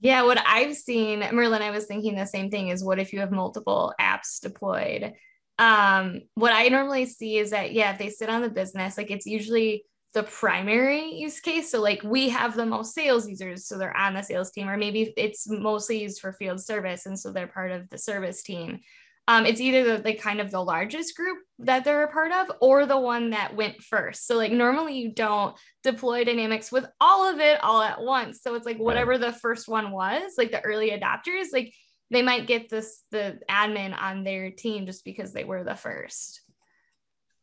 Yeah, 0.00 0.22
what 0.22 0.40
I've 0.46 0.76
seen, 0.76 1.20
Merlin, 1.32 1.62
I 1.62 1.70
was 1.70 1.86
thinking 1.86 2.14
the 2.14 2.24
same 2.24 2.50
thing 2.50 2.68
is 2.68 2.84
what 2.84 3.00
if 3.00 3.12
you 3.12 3.20
have 3.20 3.32
multiple 3.32 3.92
apps 4.00 4.40
deployed? 4.40 5.12
Um, 5.58 6.22
what 6.34 6.52
I 6.52 6.68
normally 6.68 7.06
see 7.06 7.36
is 7.36 7.50
that, 7.50 7.72
yeah, 7.72 7.92
if 7.92 7.98
they 7.98 8.10
sit 8.10 8.30
on 8.30 8.42
the 8.42 8.50
business, 8.50 8.96
like 8.96 9.10
it's 9.10 9.26
usually 9.26 9.84
the 10.14 10.22
primary 10.22 11.12
use 11.14 11.40
case. 11.40 11.70
So 11.70 11.80
like 11.80 12.02
we 12.02 12.28
have 12.30 12.56
the 12.56 12.66
most 12.66 12.94
sales 12.94 13.28
users, 13.28 13.66
so 13.66 13.78
they're 13.78 13.96
on 13.96 14.14
the 14.14 14.22
sales 14.22 14.50
team, 14.50 14.68
or 14.68 14.76
maybe 14.76 15.12
it's 15.16 15.48
mostly 15.48 16.02
used 16.02 16.20
for 16.20 16.32
field 16.32 16.60
service, 16.60 17.06
and 17.06 17.18
so 17.18 17.32
they're 17.32 17.46
part 17.46 17.72
of 17.72 17.88
the 17.90 17.98
service 17.98 18.42
team. 18.42 18.80
Um, 19.28 19.44
it's 19.44 19.60
either 19.60 19.84
the 19.84 20.02
like 20.02 20.22
kind 20.22 20.40
of 20.40 20.50
the 20.50 20.64
largest 20.64 21.14
group 21.14 21.36
that 21.58 21.84
they're 21.84 22.04
a 22.04 22.10
part 22.10 22.32
of, 22.32 22.50
or 22.62 22.86
the 22.86 22.98
one 22.98 23.30
that 23.30 23.54
went 23.54 23.82
first. 23.82 24.26
So 24.26 24.36
like 24.36 24.52
normally 24.52 24.98
you 24.98 25.12
don't 25.12 25.54
deploy 25.82 26.24
Dynamics 26.24 26.72
with 26.72 26.86
all 26.98 27.30
of 27.30 27.38
it 27.38 27.62
all 27.62 27.82
at 27.82 28.00
once. 28.00 28.40
So 28.42 28.54
it's 28.54 28.64
like 28.64 28.78
whatever 28.78 29.18
the 29.18 29.32
first 29.32 29.68
one 29.68 29.90
was, 29.90 30.32
like 30.38 30.50
the 30.50 30.64
early 30.64 30.90
adopters, 30.92 31.48
like 31.52 31.74
they 32.10 32.22
might 32.22 32.46
get 32.46 32.70
this 32.70 33.02
the 33.10 33.38
admin 33.50 33.94
on 34.00 34.24
their 34.24 34.50
team 34.50 34.86
just 34.86 35.04
because 35.04 35.34
they 35.34 35.44
were 35.44 35.62
the 35.62 35.74
first. 35.74 36.40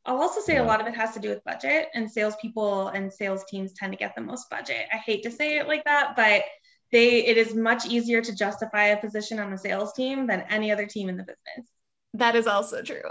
I'll 0.05 0.21
also 0.21 0.41
say 0.41 0.53
yeah. 0.53 0.63
a 0.63 0.65
lot 0.65 0.81
of 0.81 0.87
it 0.87 0.95
has 0.95 1.13
to 1.13 1.19
do 1.19 1.29
with 1.29 1.43
budget, 1.43 1.87
and 1.93 2.09
salespeople 2.09 2.89
and 2.89 3.11
sales 3.11 3.43
teams 3.45 3.73
tend 3.73 3.91
to 3.93 3.97
get 3.97 4.13
the 4.15 4.21
most 4.21 4.49
budget. 4.49 4.85
I 4.93 4.97
hate 4.97 5.23
to 5.23 5.31
say 5.31 5.57
it 5.57 5.67
like 5.67 5.83
that, 5.85 6.15
but 6.15 6.43
they 6.91 7.25
it 7.25 7.37
is 7.37 7.55
much 7.55 7.85
easier 7.87 8.21
to 8.21 8.35
justify 8.35 8.85
a 8.87 8.97
position 8.97 9.39
on 9.39 9.51
the 9.51 9.57
sales 9.57 9.93
team 9.93 10.27
than 10.27 10.41
any 10.49 10.71
other 10.71 10.85
team 10.85 11.09
in 11.09 11.17
the 11.17 11.23
business. 11.23 11.69
That 12.13 12.35
is 12.35 12.47
also 12.47 12.81
true. 12.81 13.01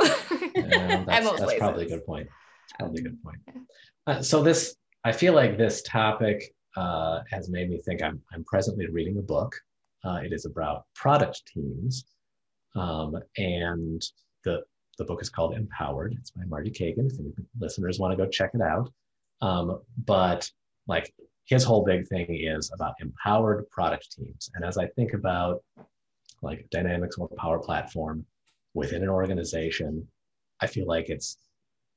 yeah, 0.54 1.04
that's, 1.06 1.40
that's 1.40 1.54
probably 1.58 1.86
a 1.86 1.88
good 1.88 2.06
point. 2.06 2.28
That's 2.28 2.72
probably 2.78 3.00
a 3.00 3.04
good 3.04 3.22
point. 3.22 3.38
Uh, 4.06 4.22
so 4.22 4.42
this, 4.42 4.76
I 5.04 5.12
feel 5.12 5.34
like 5.34 5.58
this 5.58 5.82
topic 5.82 6.54
uh, 6.76 7.20
has 7.30 7.50
made 7.50 7.68
me 7.70 7.80
think. 7.84 8.02
I'm 8.02 8.20
I'm 8.32 8.44
presently 8.44 8.86
reading 8.86 9.18
a 9.18 9.22
book. 9.22 9.54
Uh, 10.04 10.20
it 10.24 10.32
is 10.32 10.44
about 10.46 10.84
product 10.94 11.42
teams, 11.46 12.04
um, 12.76 13.16
and 13.36 14.02
the 14.44 14.62
the 14.96 15.04
book 15.04 15.22
is 15.22 15.30
called 15.30 15.54
Empowered. 15.54 16.16
It's 16.18 16.30
by 16.30 16.44
Marty 16.46 16.70
Cagan. 16.70 17.06
If 17.06 17.18
any 17.18 17.32
listeners 17.58 17.98
want 17.98 18.12
to 18.12 18.22
go 18.22 18.28
check 18.30 18.50
it 18.54 18.60
out. 18.60 18.90
Um, 19.40 19.80
but 20.04 20.50
like 20.86 21.12
his 21.44 21.64
whole 21.64 21.84
big 21.84 22.06
thing 22.08 22.26
is 22.28 22.70
about 22.74 22.94
empowered 23.00 23.68
product 23.70 24.14
teams. 24.16 24.50
And 24.54 24.64
as 24.64 24.78
I 24.78 24.86
think 24.88 25.12
about 25.12 25.62
like 26.42 26.66
Dynamics 26.70 27.16
or 27.18 27.28
Power 27.38 27.58
Platform 27.58 28.24
within 28.74 29.02
an 29.02 29.08
organization, 29.08 30.06
I 30.60 30.66
feel 30.66 30.86
like 30.86 31.08
it's 31.08 31.38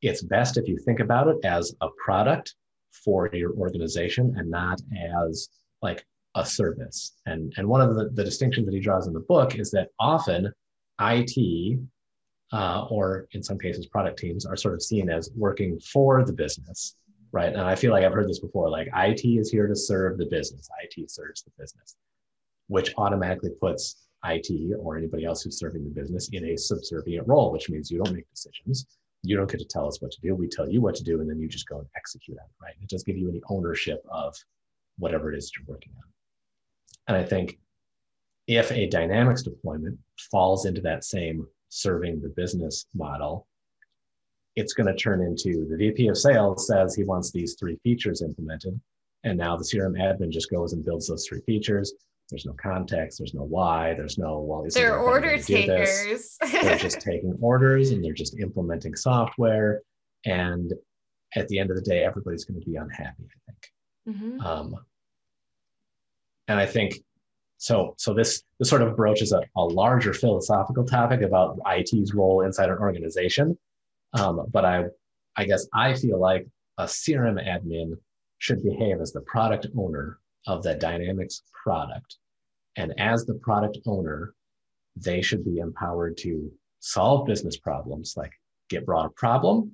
it's 0.01 0.21
best 0.21 0.57
if 0.57 0.67
you 0.67 0.77
think 0.77 0.99
about 0.99 1.27
it 1.27 1.37
as 1.43 1.73
a 1.81 1.87
product 2.03 2.55
for 2.91 3.29
your 3.33 3.53
organization 3.53 4.35
and 4.37 4.49
not 4.49 4.79
as 5.23 5.49
like 5.81 6.05
a 6.35 6.45
service. 6.45 7.13
And, 7.25 7.53
and 7.57 7.67
one 7.67 7.81
of 7.81 7.95
the, 7.95 8.09
the 8.13 8.23
distinctions 8.23 8.65
that 8.65 8.73
he 8.73 8.79
draws 8.79 9.07
in 9.07 9.13
the 9.13 9.21
book 9.21 9.55
is 9.55 9.71
that 9.71 9.89
often 9.99 10.51
IT 11.01 11.79
uh, 12.53 12.85
or 12.89 13.27
in 13.31 13.43
some 13.43 13.59
cases 13.59 13.85
product 13.87 14.19
teams 14.19 14.45
are 14.45 14.55
sort 14.55 14.73
of 14.73 14.81
seen 14.81 15.09
as 15.09 15.29
working 15.35 15.79
for 15.79 16.23
the 16.23 16.33
business, 16.33 16.95
right? 17.31 17.49
And 17.49 17.61
I 17.61 17.75
feel 17.75 17.91
like 17.91 18.03
I've 18.03 18.13
heard 18.13 18.29
this 18.29 18.39
before, 18.39 18.69
like 18.69 18.87
IT 18.95 19.25
is 19.25 19.51
here 19.51 19.67
to 19.67 19.75
serve 19.75 20.17
the 20.17 20.25
business, 20.25 20.69
IT 20.81 21.11
serves 21.11 21.43
the 21.43 21.51
business, 21.59 21.95
which 22.67 22.93
automatically 22.97 23.51
puts 23.59 24.07
IT 24.25 24.75
or 24.79 24.97
anybody 24.97 25.25
else 25.25 25.43
who's 25.43 25.59
serving 25.59 25.83
the 25.83 25.89
business 25.89 26.29
in 26.31 26.45
a 26.45 26.57
subservient 26.57 27.27
role, 27.27 27.51
which 27.51 27.69
means 27.69 27.91
you 27.91 28.01
don't 28.01 28.13
make 28.13 28.29
decisions. 28.29 28.85
You 29.23 29.35
don't 29.35 29.49
get 29.49 29.59
to 29.59 29.65
tell 29.65 29.87
us 29.87 30.01
what 30.01 30.11
to 30.11 30.21
do. 30.21 30.35
We 30.35 30.47
tell 30.47 30.69
you 30.69 30.79
what 30.79 30.95
to 30.95 31.03
do, 31.03 31.21
and 31.21 31.29
then 31.29 31.39
you 31.39 31.47
just 31.47 31.67
go 31.67 31.79
and 31.79 31.87
execute 31.95 32.37
on 32.37 32.45
it, 32.45 32.63
right? 32.63 32.75
It 32.81 32.89
doesn't 32.89 33.05
give 33.05 33.17
you 33.17 33.29
any 33.29 33.41
ownership 33.49 34.03
of 34.09 34.35
whatever 34.99 35.33
it 35.33 35.37
is 35.37 35.51
you're 35.55 35.65
working 35.67 35.91
on. 35.97 36.03
And 37.07 37.17
I 37.17 37.27
think 37.27 37.59
if 38.47 38.71
a 38.71 38.87
dynamics 38.87 39.43
deployment 39.43 39.97
falls 40.31 40.65
into 40.65 40.81
that 40.81 41.03
same 41.03 41.47
serving 41.69 42.21
the 42.21 42.29
business 42.29 42.85
model, 42.95 43.47
it's 44.55 44.73
going 44.73 44.87
to 44.87 44.95
turn 44.95 45.21
into 45.21 45.67
the 45.69 45.77
VP 45.77 46.07
of 46.07 46.17
sales 46.17 46.67
says 46.67 46.95
he 46.95 47.03
wants 47.03 47.31
these 47.31 47.55
three 47.59 47.77
features 47.83 48.21
implemented. 48.21 48.79
And 49.23 49.37
now 49.37 49.55
the 49.55 49.63
CRM 49.63 49.99
admin 49.99 50.29
just 50.29 50.49
goes 50.49 50.73
and 50.73 50.83
builds 50.83 51.07
those 51.07 51.27
three 51.27 51.41
features. 51.41 51.93
There's 52.29 52.45
no 52.45 52.53
context, 52.53 53.19
there's 53.19 53.33
no 53.33 53.43
why, 53.43 53.93
there's 53.93 54.17
no, 54.17 54.39
well, 54.39 54.63
these 54.63 54.73
they're 54.73 54.97
order 54.97 55.37
takers. 55.37 56.37
they're 56.51 56.77
just 56.77 56.99
taking 56.99 57.37
orders 57.39 57.91
and 57.91 58.03
they're 58.03 58.13
just 58.13 58.37
implementing 58.39 58.95
software. 58.95 59.81
And 60.25 60.73
at 61.35 61.47
the 61.47 61.59
end 61.59 61.69
of 61.69 61.77
the 61.77 61.81
day, 61.81 62.03
everybody's 62.03 62.43
going 62.43 62.59
to 62.59 62.65
be 62.65 62.75
unhappy, 62.75 63.23
I 63.23 63.51
think. 63.51 64.17
Mm-hmm. 64.17 64.41
Um, 64.41 64.75
and 66.47 66.59
I 66.59 66.65
think 66.65 66.95
so 67.57 67.95
so 67.97 68.13
this 68.13 68.43
this 68.59 68.69
sort 68.69 68.81
of 68.81 68.95
broaches 68.95 69.31
a, 69.31 69.41
a 69.55 69.61
larger 69.63 70.13
philosophical 70.13 70.85
topic 70.85 71.21
about 71.21 71.59
IT's 71.65 72.13
role 72.13 72.41
inside 72.41 72.69
an 72.69 72.77
organization. 72.77 73.57
Um, 74.13 74.45
but 74.51 74.63
I 74.63 74.85
I 75.35 75.45
guess 75.45 75.67
I 75.73 75.93
feel 75.93 76.19
like 76.19 76.47
a 76.77 76.85
CRM 76.85 77.43
admin 77.43 77.97
should 78.39 78.63
behave 78.63 79.01
as 79.01 79.11
the 79.11 79.21
product 79.21 79.67
owner 79.75 80.19
of 80.45 80.63
that 80.63 80.79
Dynamics 80.79 81.41
product. 81.63 82.17
And 82.75 82.93
as 82.99 83.25
the 83.25 83.33
product 83.35 83.79
owner, 83.87 84.35
they 84.95 85.21
should 85.21 85.43
be 85.43 85.57
empowered 85.57 86.17
to 86.17 86.51
solve 86.79 87.25
business 87.25 87.57
problems, 87.57 88.13
like 88.15 88.31
get 88.69 88.85
brought 88.85 89.07
a 89.07 89.09
problem, 89.09 89.71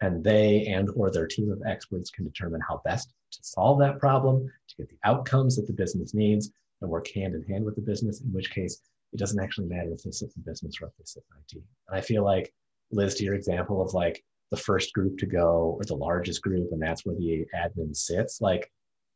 and 0.00 0.24
they 0.24 0.66
and 0.66 0.90
or 0.96 1.10
their 1.10 1.28
team 1.28 1.52
of 1.52 1.62
experts 1.66 2.10
can 2.10 2.24
determine 2.24 2.60
how 2.68 2.82
best 2.84 3.14
to 3.30 3.38
solve 3.42 3.78
that 3.78 4.00
problem, 4.00 4.50
to 4.68 4.76
get 4.76 4.88
the 4.88 4.98
outcomes 5.04 5.54
that 5.56 5.68
the 5.68 5.72
business 5.72 6.12
needs, 6.14 6.50
and 6.80 6.90
work 6.90 7.08
hand 7.14 7.34
in 7.34 7.42
hand 7.42 7.64
with 7.64 7.76
the 7.76 7.82
business, 7.82 8.20
in 8.20 8.32
which 8.32 8.50
case 8.50 8.80
it 9.12 9.18
doesn't 9.18 9.42
actually 9.42 9.66
matter 9.66 9.92
if 9.92 10.02
they 10.02 10.10
sit 10.10 10.32
in 10.36 10.42
business 10.42 10.76
or 10.80 10.88
if 10.88 10.96
they 10.98 11.04
sit 11.04 11.24
in 11.30 11.58
IT. 11.58 11.64
And 11.88 11.98
I 11.98 12.00
feel 12.00 12.24
like, 12.24 12.52
Liz, 12.92 13.14
to 13.16 13.24
your 13.24 13.34
example 13.34 13.82
of 13.82 13.94
like 13.94 14.22
the 14.50 14.56
first 14.56 14.92
group 14.92 15.18
to 15.18 15.26
go 15.26 15.76
or 15.78 15.84
the 15.84 15.96
largest 15.96 16.42
group, 16.42 16.68
and 16.72 16.80
that's 16.80 17.04
where 17.04 17.16
the 17.16 17.46
admin 17.54 17.96
sits, 17.96 18.40
like 18.40 18.70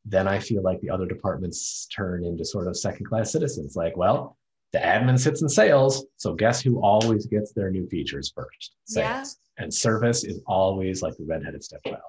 then 0.05 0.27
I 0.27 0.39
feel 0.39 0.63
like 0.63 0.81
the 0.81 0.91
other 0.91 1.07
departments 1.07 1.87
turn 1.95 2.25
into 2.25 2.45
sort 2.45 2.69
of 2.69 2.77
second 2.77 3.07
class 3.07 3.33
citizens. 3.33 3.77
Like, 3.77 3.97
well, 3.97 4.39
the 4.73 4.79
admin 4.79 5.19
sits 5.19 5.43
in 5.43 5.49
sales. 5.49 6.07
So 6.17 6.35
guess 6.35 6.61
who 6.61 6.81
always 6.81 7.27
gets 7.27 7.53
their 7.53 7.71
new 7.71 7.87
features 7.89 8.33
first? 8.35 8.75
Sales. 8.85 9.37
Yeah. 9.59 9.65
And 9.65 9.75
service 9.75 10.25
is 10.25 10.41
always 10.47 11.03
like 11.03 11.17
the 11.17 11.25
redheaded 11.25 11.63
stepchild. 11.63 12.01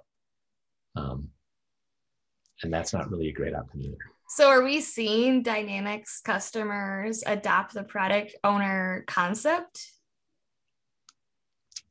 Um, 0.96 1.28
and 2.64 2.74
that's 2.74 2.94
not 2.94 3.10
really 3.10 3.30
a 3.30 3.34
great 3.34 3.54
outcome 3.54 3.82
either. 3.82 3.98
So 4.34 4.48
are 4.48 4.64
we 4.64 4.80
seeing 4.80 5.44
Dynamics 5.44 6.22
customers 6.22 7.22
adopt 7.28 7.74
the 7.74 7.84
product 7.84 8.34
owner 8.46 9.04
concept? 9.06 9.86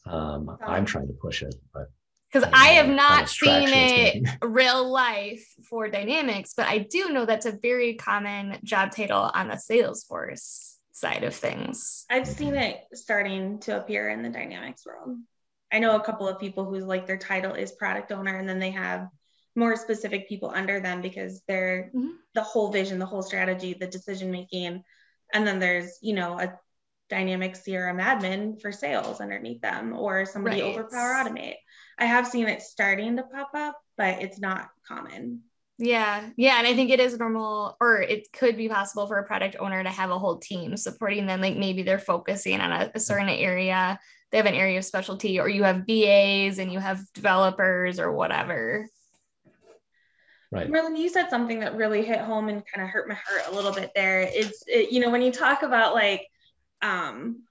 Um, 0.07 0.57
I'm 0.67 0.87
trying 0.87 1.09
to 1.09 1.13
push 1.13 1.43
it, 1.43 1.55
but 1.75 1.89
because 2.33 2.49
I 2.51 2.69
have 2.69 2.89
not 2.89 3.29
seen 3.29 3.69
it 3.69 4.27
real 4.43 4.91
life 4.91 5.47
for 5.69 5.91
Dynamics, 5.91 6.55
but 6.57 6.67
I 6.67 6.79
do 6.79 7.11
know 7.11 7.27
that's 7.27 7.45
a 7.45 7.53
very 7.53 7.97
common 7.97 8.57
job 8.65 8.93
title 8.97 9.31
on 9.35 9.49
the 9.49 9.57
Salesforce 9.57 10.77
side 10.93 11.25
of 11.25 11.35
things. 11.35 12.07
I've 12.09 12.27
seen 12.27 12.55
it 12.55 12.81
starting 12.95 13.59
to 13.61 13.77
appear 13.77 14.09
in 14.09 14.23
the 14.23 14.31
Dynamics 14.31 14.87
world. 14.87 15.19
I 15.71 15.79
know 15.79 15.95
a 15.95 16.01
couple 16.01 16.27
of 16.27 16.41
people 16.41 16.65
whose 16.65 16.85
like 16.85 17.07
their 17.07 17.19
title 17.19 17.53
is 17.53 17.71
product 17.71 18.13
owner, 18.13 18.39
and 18.39 18.49
then 18.49 18.61
they 18.61 18.71
have 18.71 19.09
more 19.57 19.77
specific 19.77 20.29
people 20.29 20.51
under 20.55 20.81
them 20.81 21.01
because 21.01 21.43
they're 21.49 21.91
mm-hmm. 21.95 22.11
the 22.35 22.43
whole 22.43 22.71
vision, 22.71 22.99
the 22.99 23.07
whole 23.07 23.23
strategy, 23.23 23.75
the 23.75 23.87
decision 23.87 24.31
making. 24.31 24.83
And 25.33 25.47
then 25.47 25.59
there's, 25.59 25.99
you 26.03 26.15
know, 26.15 26.39
a 26.39 26.59
dynamic 27.09 27.55
CRM 27.55 28.01
admin 28.01 28.61
for 28.61 28.73
sales 28.73 29.21
underneath 29.21 29.61
them 29.61 29.93
or 29.93 30.25
somebody 30.25 30.63
right. 30.63 30.73
over 30.73 30.85
Power 30.85 31.15
Automate. 31.15 31.57
I 31.99 32.07
have 32.07 32.27
seen 32.27 32.47
it 32.47 32.63
starting 32.63 33.17
to 33.17 33.25
pop 33.25 33.51
up, 33.55 33.77
but 33.97 34.23
it's 34.23 34.39
not 34.39 34.71
common. 34.87 35.43
Yeah. 35.79 36.29
Yeah. 36.37 36.59
And 36.59 36.67
I 36.67 36.75
think 36.75 36.91
it 36.91 37.01
is 37.01 37.19
normal, 37.19 37.77
or 37.81 38.03
it 38.03 38.33
could 38.33 38.57
be 38.57 38.69
possible 38.69 39.07
for 39.07 39.19
a 39.19 39.27
product 39.27 39.57
owner 39.59 39.83
to 39.83 39.89
have 39.89 40.11
a 40.11 40.19
whole 40.19 40.37
team 40.37 40.77
supporting 40.77 41.27
them. 41.27 41.41
Like 41.41 41.57
maybe 41.57 41.83
they're 41.83 41.99
focusing 41.99 42.61
on 42.61 42.71
a, 42.71 42.91
a 42.95 43.01
certain 43.01 43.31
area, 43.31 43.99
they 44.31 44.37
have 44.37 44.47
an 44.47 44.55
area 44.55 44.79
of 44.79 44.85
specialty, 44.85 45.41
or 45.41 45.49
you 45.49 45.65
have 45.65 45.87
BAs 45.87 46.59
and 46.59 46.73
you 46.73 46.79
have 46.79 47.03
developers 47.15 47.99
or 47.99 48.13
whatever. 48.13 48.87
Right. 50.53 50.69
Merlin, 50.69 50.97
you 50.97 51.09
said 51.09 51.31
something 51.31 51.61
that 51.61 51.77
really 51.77 52.05
hit 52.05 52.21
home 52.21 52.49
and 52.49 52.67
kind 52.67 52.85
of 52.85 52.91
hurt 52.91 53.09
my 53.09 53.15
heart 53.15 53.43
a 53.51 53.55
little 53.55 53.73
bit 53.73 53.93
there. 53.95 54.23
It's, 54.23 54.65
it, 54.67 54.91
you 54.91 55.01
know, 55.01 55.11
when 55.11 55.23
you 55.23 55.31
talk 55.31 55.63
about 55.63 55.95
like 55.95 56.27
um, 56.83 57.45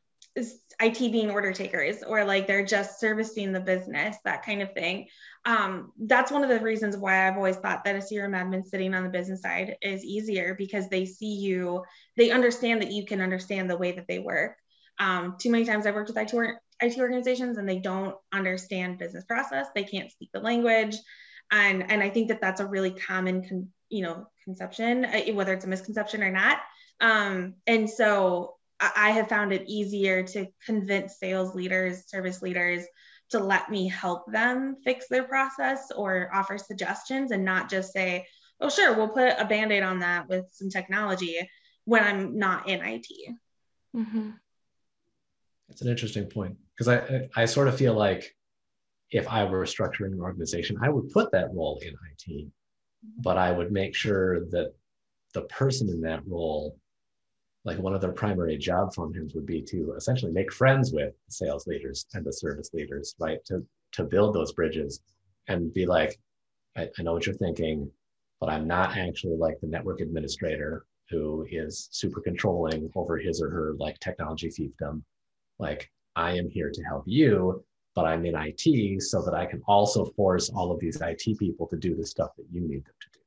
IT 0.82 1.00
being 1.12 1.32
order 1.32 1.54
takers 1.54 2.04
or 2.04 2.26
like 2.26 2.46
they're 2.46 2.66
just 2.66 3.00
servicing 3.00 3.54
the 3.54 3.60
business, 3.60 4.18
that 4.26 4.46
kind 4.46 4.62
of 4.62 4.74
thing. 4.74 5.08
Um, 5.46 5.94
that's 5.98 6.32
one 6.32 6.44
of 6.44 6.50
the 6.50 6.60
reasons 6.60 6.98
why 6.98 7.28
I've 7.28 7.38
always 7.38 7.56
thought 7.56 7.86
that 7.86 7.96
a 7.96 8.00
CRM 8.00 8.36
admin 8.36 8.66
sitting 8.66 8.94
on 8.94 9.04
the 9.04 9.10
business 9.10 9.42
side 9.42 9.78
is 9.82 10.04
easier 10.04 10.56
because 10.56 10.90
they 10.90 11.06
see 11.06 11.36
you, 11.36 11.84
they 12.18 12.32
understand 12.32 12.82
that 12.82 12.92
you 12.92 13.06
can 13.06 13.22
understand 13.22 13.70
the 13.70 13.78
way 13.78 13.94
that 13.94 14.08
they 14.08 14.20
work. 14.20 14.58
Um, 15.00 15.38
too 15.40 15.50
many 15.50 15.64
times 15.64 15.86
I've 15.86 15.96
worked 15.96 16.10
with 16.10 16.18
IT, 16.18 16.34
IT 16.82 17.00
organizations 17.00 17.58
and 17.58 17.68
they 17.68 17.80
don't 17.80 18.16
understand 18.34 19.00
business 19.00 19.24
process. 19.24 19.68
They 19.74 19.84
can't 19.84 20.12
speak 20.12 20.32
the 20.34 20.42
language 20.42 20.98
and 21.52 21.90
and 21.92 22.02
i 22.02 22.10
think 22.10 22.28
that 22.28 22.42
that's 22.42 22.62
a 22.62 22.66
really 22.66 22.92
common 22.92 23.48
con, 23.48 23.68
you 23.90 24.02
know 24.02 24.28
conception 24.44 25.06
uh, 25.06 25.22
whether 25.34 25.54
it's 25.54 25.66
a 25.66 25.68
misconception 25.68 26.24
or 26.24 26.32
not 26.32 26.60
um, 27.02 27.56
and 27.66 27.90
so 27.90 28.56
I, 28.80 28.92
I 28.96 29.10
have 29.12 29.30
found 29.30 29.54
it 29.54 29.64
easier 29.68 30.24
to 30.24 30.48
convince 30.66 31.20
sales 31.20 31.56
leaders 31.56 32.10
service 32.10 32.42
leaders 32.42 32.86
to 33.30 33.40
let 33.40 33.70
me 33.70 33.88
help 33.88 34.32
them 34.32 34.78
fix 34.84 35.08
their 35.08 35.24
process 35.24 35.92
or 35.96 36.30
offer 36.34 36.58
suggestions 36.58 37.32
and 37.32 37.46
not 37.46 37.70
just 37.70 37.94
say 37.94 38.26
oh 38.62 38.70
sure 38.70 38.96
we'll 38.96 39.10
put 39.10 39.36
a 39.38 39.46
band-aid 39.46 39.84
on 39.84 40.00
that 40.00 40.28
with 40.28 40.46
some 40.52 40.70
technology 40.70 41.38
when 41.86 42.04
i'm 42.04 42.38
not 42.38 42.68
in 42.68 42.82
it 42.84 43.08
mm-hmm. 43.96 44.30
that's 45.68 45.82
an 45.82 45.90
interesting 45.90 46.26
point 46.26 46.58
because 46.76 46.88
I, 46.88 47.28
I 47.36 47.46
sort 47.46 47.68
of 47.68 47.78
feel 47.78 47.94
like 47.94 48.36
if 49.12 49.28
I 49.28 49.44
were 49.46 49.64
structuring 49.64 50.14
an 50.14 50.22
organization, 50.22 50.78
I 50.82 50.90
would 50.90 51.10
put 51.10 51.32
that 51.32 51.54
role 51.54 51.80
in 51.82 51.94
IT, 51.94 52.28
mm-hmm. 52.28 53.22
but 53.22 53.38
I 53.38 53.52
would 53.52 53.72
make 53.72 53.96
sure 53.96 54.46
that 54.52 54.74
the 55.34 55.42
person 55.44 55.90
in 55.90 56.02
that 56.02 56.26
role, 56.28 56.78
like 57.66 57.80
one 57.80 57.94
of 57.94 58.02
their 58.02 58.12
primary 58.12 58.58
job 58.58 58.94
functions 58.94 59.34
would 59.34 59.46
be 59.46 59.62
to 59.64 59.94
essentially 59.96 60.32
make 60.32 60.52
friends 60.52 60.92
with 60.94 61.14
the 61.26 61.32
sales 61.32 61.68
leaders 61.68 62.06
and 62.14 62.26
the 62.26 62.34
service 62.34 62.70
leaders, 62.74 63.16
right? 63.20 63.44
To, 63.46 63.66
to 63.94 64.04
build 64.04 64.34
those 64.34 64.54
bridges 64.54 65.02
and 65.48 65.74
be 65.74 65.86
like, 65.86 66.20
I, 66.78 66.90
I 66.98 67.02
know 67.02 67.14
what 67.14 67.26
you're 67.26 67.36
thinking, 67.36 67.92
but 68.40 68.50
I'm 68.50 68.68
not 68.68 68.98
actually 68.98 69.38
like 69.38 69.60
the 69.60 69.68
network 69.68 70.02
administrator 70.02 70.86
who 71.10 71.46
is 71.50 71.90
super 71.92 72.22
controlling 72.22 72.90
over 72.96 73.18
his 73.18 73.42
or 73.42 73.50
her 73.50 73.76
like 73.80 74.00
technology 74.00 74.50
fiefdom. 74.50 75.02
Like 75.58 75.92
I 76.16 76.38
am 76.38 76.50
here 76.50 76.72
to 76.72 76.84
help 76.84 77.04
you 77.08 77.64
but 78.00 78.08
I'm 78.08 78.26
in 78.26 78.34
IT 78.34 79.04
so 79.04 79.22
that 79.24 79.34
I 79.34 79.46
can 79.46 79.62
also 79.68 80.06
force 80.06 80.50
all 80.50 80.72
of 80.72 80.80
these 80.80 81.02
IT 81.02 81.38
people 81.38 81.68
to 81.68 81.76
do 81.76 81.96
the 81.96 82.06
stuff 82.06 82.30
that 82.38 82.46
you 82.50 82.62
need 82.62 82.86
them 82.86 82.94
to 83.02 83.10
do. 83.12 83.20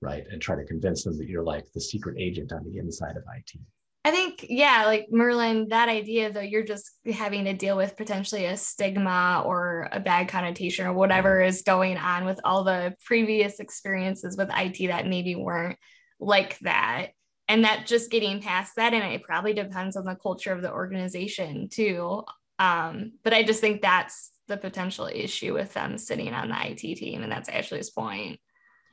Right. 0.00 0.24
And 0.30 0.40
try 0.40 0.54
to 0.54 0.64
convince 0.64 1.02
them 1.02 1.18
that 1.18 1.28
you're 1.28 1.42
like 1.42 1.64
the 1.72 1.80
secret 1.80 2.16
agent 2.16 2.52
on 2.52 2.62
the 2.62 2.78
inside 2.78 3.16
of 3.16 3.24
IT. 3.36 3.60
I 4.04 4.12
think, 4.12 4.46
yeah, 4.48 4.84
like 4.86 5.08
Merlin, 5.10 5.68
that 5.70 5.88
idea 5.88 6.32
though, 6.32 6.40
you're 6.40 6.64
just 6.64 6.92
having 7.12 7.44
to 7.46 7.54
deal 7.54 7.76
with 7.76 7.96
potentially 7.96 8.44
a 8.44 8.56
stigma 8.56 9.42
or 9.44 9.88
a 9.90 9.98
bad 9.98 10.28
connotation 10.28 10.86
or 10.86 10.92
whatever 10.92 11.42
is 11.42 11.62
going 11.62 11.96
on 11.96 12.24
with 12.24 12.38
all 12.44 12.62
the 12.62 12.94
previous 13.04 13.58
experiences 13.58 14.36
with 14.36 14.48
IT 14.56 14.86
that 14.88 15.08
maybe 15.08 15.34
weren't 15.34 15.78
like 16.20 16.56
that. 16.60 17.08
And 17.48 17.64
that 17.64 17.86
just 17.86 18.12
getting 18.12 18.40
past 18.40 18.76
that, 18.76 18.94
and 18.94 19.12
it 19.12 19.24
probably 19.24 19.54
depends 19.54 19.96
on 19.96 20.04
the 20.04 20.14
culture 20.14 20.52
of 20.52 20.62
the 20.62 20.72
organization 20.72 21.68
too. 21.68 22.22
Um, 22.62 23.14
but 23.24 23.34
I 23.34 23.42
just 23.42 23.60
think 23.60 23.82
that's 23.82 24.30
the 24.46 24.56
potential 24.56 25.08
issue 25.12 25.52
with 25.52 25.72
them 25.74 25.98
sitting 25.98 26.32
on 26.32 26.48
the 26.48 26.70
IT 26.70 26.96
team. 26.96 27.22
And 27.22 27.32
that's 27.32 27.48
Ashley's 27.48 27.90
point. 27.90 28.38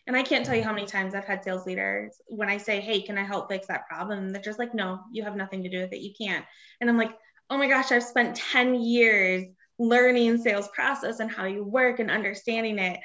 And 0.08 0.18
I 0.18 0.24
can't 0.24 0.44
tell 0.44 0.56
you 0.56 0.64
how 0.64 0.74
many 0.74 0.88
times 0.88 1.14
I've 1.14 1.26
had 1.26 1.44
sales 1.44 1.68
leaders 1.68 2.20
when 2.28 2.50
I 2.50 2.58
say, 2.58 2.80
Hey, 2.80 3.02
can 3.04 3.16
I 3.20 3.24
help 3.24 3.48
fix 3.48 3.68
that 3.68 3.88
problem? 3.88 4.30
They're 4.30 4.42
just 4.42 4.58
like, 4.58 4.74
No, 4.74 5.02
you 5.12 5.24
have 5.24 5.36
nothing 5.36 5.62
to 5.64 5.70
do 5.70 5.82
with 5.82 5.94
it. 5.94 6.00
You 6.00 6.14
can't. 6.20 6.46
And 6.82 6.90
I'm 6.90 6.98
like, 6.98 7.12
Oh 7.52 7.60
my 7.60 7.68
gosh, 7.68 7.92
I've 7.92 8.04
spent 8.04 8.36
10 8.38 8.74
years 8.74 9.46
learning 9.78 10.40
sales 10.40 10.68
process 10.70 11.20
and 11.20 11.30
how 11.30 11.46
you 11.46 11.64
work 11.64 12.00
and 12.00 12.10
understanding 12.10 12.80
it. 12.80 13.00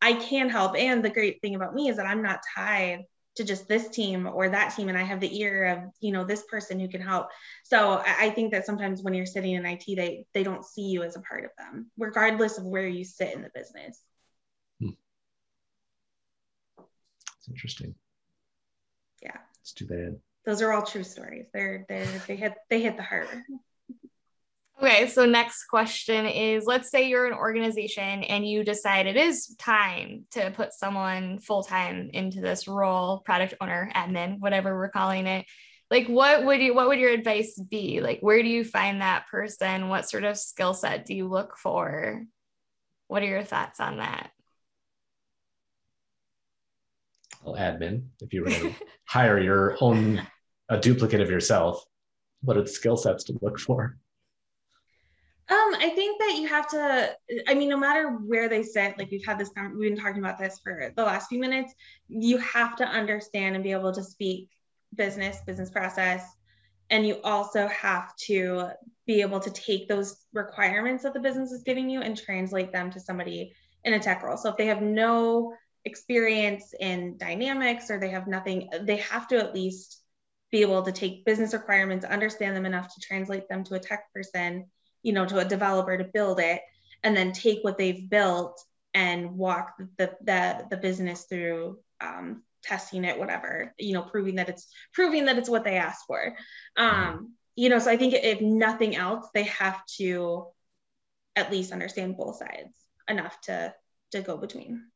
I 0.00 0.14
can 0.14 0.48
help. 0.48 0.76
And 0.76 1.04
the 1.04 1.10
great 1.10 1.42
thing 1.42 1.56
about 1.56 1.74
me 1.74 1.90
is 1.90 1.98
that 1.98 2.06
I'm 2.06 2.22
not 2.22 2.40
tied 2.56 3.00
to 3.36 3.44
just 3.44 3.68
this 3.68 3.88
team 3.88 4.26
or 4.26 4.48
that 4.48 4.74
team 4.74 4.88
and 4.88 4.98
i 4.98 5.02
have 5.02 5.20
the 5.20 5.40
ear 5.40 5.64
of 5.64 5.78
you 6.00 6.12
know 6.12 6.24
this 6.24 6.44
person 6.44 6.80
who 6.80 6.88
can 6.88 7.00
help 7.00 7.28
so 7.64 8.02
i 8.06 8.30
think 8.30 8.52
that 8.52 8.66
sometimes 8.66 9.02
when 9.02 9.14
you're 9.14 9.26
sitting 9.26 9.52
in 9.52 9.64
it 9.64 9.82
they 9.86 10.24
they 10.34 10.42
don't 10.42 10.64
see 10.64 10.88
you 10.88 11.02
as 11.02 11.16
a 11.16 11.20
part 11.20 11.44
of 11.44 11.50
them 11.58 11.90
regardless 11.98 12.58
of 12.58 12.64
where 12.64 12.88
you 12.88 13.04
sit 13.04 13.34
in 13.34 13.42
the 13.42 13.50
business 13.54 14.00
hmm. 14.80 14.90
It's 17.46 17.52
interesting. 17.52 17.94
Yeah. 19.22 19.36
It's 19.60 19.72
too 19.72 19.86
bad. 19.86 20.16
Those 20.44 20.62
are 20.62 20.72
all 20.72 20.82
true 20.82 21.04
stories. 21.04 21.46
They're 21.52 21.84
they're 21.88 22.06
they 22.26 22.36
hit 22.36 22.54
they 22.70 22.82
hit 22.82 22.96
the 22.96 23.02
heart. 23.02 23.28
Okay, 24.78 25.08
so 25.08 25.24
next 25.24 25.64
question 25.64 26.26
is 26.26 26.66
let's 26.66 26.90
say 26.90 27.08
you're 27.08 27.26
an 27.26 27.32
organization 27.32 28.22
and 28.24 28.46
you 28.46 28.62
decide 28.62 29.06
it 29.06 29.16
is 29.16 29.56
time 29.58 30.26
to 30.32 30.50
put 30.50 30.74
someone 30.74 31.38
full 31.38 31.62
time 31.62 32.10
into 32.12 32.42
this 32.42 32.68
role, 32.68 33.20
product 33.20 33.54
owner, 33.62 33.90
admin, 33.94 34.38
whatever 34.38 34.76
we're 34.76 34.90
calling 34.90 35.26
it. 35.26 35.46
Like 35.90 36.08
what 36.08 36.44
would 36.44 36.60
you 36.60 36.74
what 36.74 36.88
would 36.88 36.98
your 36.98 37.10
advice 37.10 37.58
be? 37.70 38.02
Like 38.02 38.20
where 38.20 38.42
do 38.42 38.48
you 38.48 38.64
find 38.64 39.00
that 39.00 39.28
person? 39.30 39.88
What 39.88 40.10
sort 40.10 40.24
of 40.24 40.36
skill 40.36 40.74
set 40.74 41.06
do 41.06 41.14
you 41.14 41.26
look 41.26 41.56
for? 41.56 42.24
What 43.08 43.22
are 43.22 43.26
your 43.26 43.44
thoughts 43.44 43.80
on 43.80 43.96
that? 43.96 44.30
Well, 47.42 47.54
admin, 47.54 48.08
if 48.20 48.34
you 48.34 48.42
were 48.42 48.50
to 48.50 48.74
hire 49.06 49.38
your 49.38 49.78
own 49.80 50.20
a 50.68 50.78
duplicate 50.78 51.22
of 51.22 51.30
yourself, 51.30 51.82
what 52.42 52.58
are 52.58 52.62
the 52.62 52.68
skill 52.68 52.98
sets 52.98 53.24
to 53.24 53.38
look 53.40 53.58
for? 53.58 53.96
Um, 55.48 55.76
I 55.78 55.92
think 55.94 56.18
that 56.18 56.38
you 56.40 56.48
have 56.48 56.68
to, 56.70 57.16
I 57.46 57.54
mean, 57.54 57.68
no 57.68 57.76
matter 57.76 58.08
where 58.08 58.48
they 58.48 58.64
sit, 58.64 58.98
like 58.98 59.12
we've 59.12 59.24
had 59.24 59.38
this, 59.38 59.50
we've 59.78 59.94
been 59.94 60.02
talking 60.02 60.18
about 60.18 60.38
this 60.38 60.58
for 60.58 60.92
the 60.96 61.04
last 61.04 61.28
few 61.28 61.38
minutes, 61.38 61.72
you 62.08 62.38
have 62.38 62.74
to 62.76 62.84
understand 62.84 63.54
and 63.54 63.62
be 63.62 63.70
able 63.70 63.92
to 63.92 64.02
speak 64.02 64.48
business, 64.94 65.38
business 65.46 65.70
process. 65.70 66.24
And 66.90 67.06
you 67.06 67.20
also 67.22 67.68
have 67.68 68.14
to 68.26 68.70
be 69.06 69.20
able 69.20 69.38
to 69.38 69.50
take 69.50 69.88
those 69.88 70.16
requirements 70.32 71.04
that 71.04 71.14
the 71.14 71.20
business 71.20 71.52
is 71.52 71.62
giving 71.62 71.88
you 71.88 72.00
and 72.00 72.16
translate 72.16 72.72
them 72.72 72.90
to 72.90 73.00
somebody 73.00 73.52
in 73.84 73.94
a 73.94 74.00
tech 74.00 74.24
role. 74.24 74.36
So 74.36 74.50
if 74.50 74.56
they 74.56 74.66
have 74.66 74.82
no 74.82 75.54
experience 75.84 76.74
in 76.78 77.16
dynamics 77.18 77.88
or 77.88 78.00
they 78.00 78.10
have 78.10 78.26
nothing, 78.26 78.68
they 78.82 78.96
have 78.96 79.28
to 79.28 79.36
at 79.36 79.54
least 79.54 80.02
be 80.50 80.62
able 80.62 80.82
to 80.82 80.92
take 80.92 81.24
business 81.24 81.52
requirements, 81.52 82.04
understand 82.04 82.56
them 82.56 82.66
enough 82.66 82.92
to 82.94 83.00
translate 83.00 83.48
them 83.48 83.62
to 83.64 83.74
a 83.74 83.80
tech 83.80 84.12
person, 84.12 84.66
you 85.06 85.12
know, 85.12 85.24
to 85.24 85.38
a 85.38 85.44
developer 85.44 85.96
to 85.96 86.12
build 86.18 86.40
it, 86.40 86.60
and 87.04 87.16
then 87.16 87.30
take 87.32 87.60
what 87.62 87.78
they've 87.78 88.10
built 88.10 88.60
and 88.92 89.38
walk 89.38 89.74
the 89.98 90.08
the, 90.28 90.66
the 90.70 90.76
business 90.76 91.26
through 91.28 91.78
um, 92.00 92.42
testing 92.64 93.04
it, 93.04 93.18
whatever, 93.18 93.72
you 93.78 93.92
know, 93.94 94.02
proving 94.02 94.34
that 94.36 94.48
it's 94.48 94.66
proving 94.92 95.26
that 95.26 95.38
it's 95.38 95.48
what 95.48 95.62
they 95.62 95.76
asked 95.76 96.06
for. 96.06 96.34
Um, 96.76 97.34
you 97.54 97.68
know, 97.68 97.78
so 97.78 97.90
I 97.90 97.96
think 97.96 98.14
if 98.14 98.40
nothing 98.40 98.96
else, 98.96 99.28
they 99.32 99.44
have 99.44 99.78
to 99.98 100.48
at 101.36 101.52
least 101.52 101.72
understand 101.72 102.16
both 102.16 102.36
sides 102.38 102.74
enough 103.08 103.40
to 103.42 103.72
to 104.10 104.22
go 104.22 104.36
between. 104.36 104.90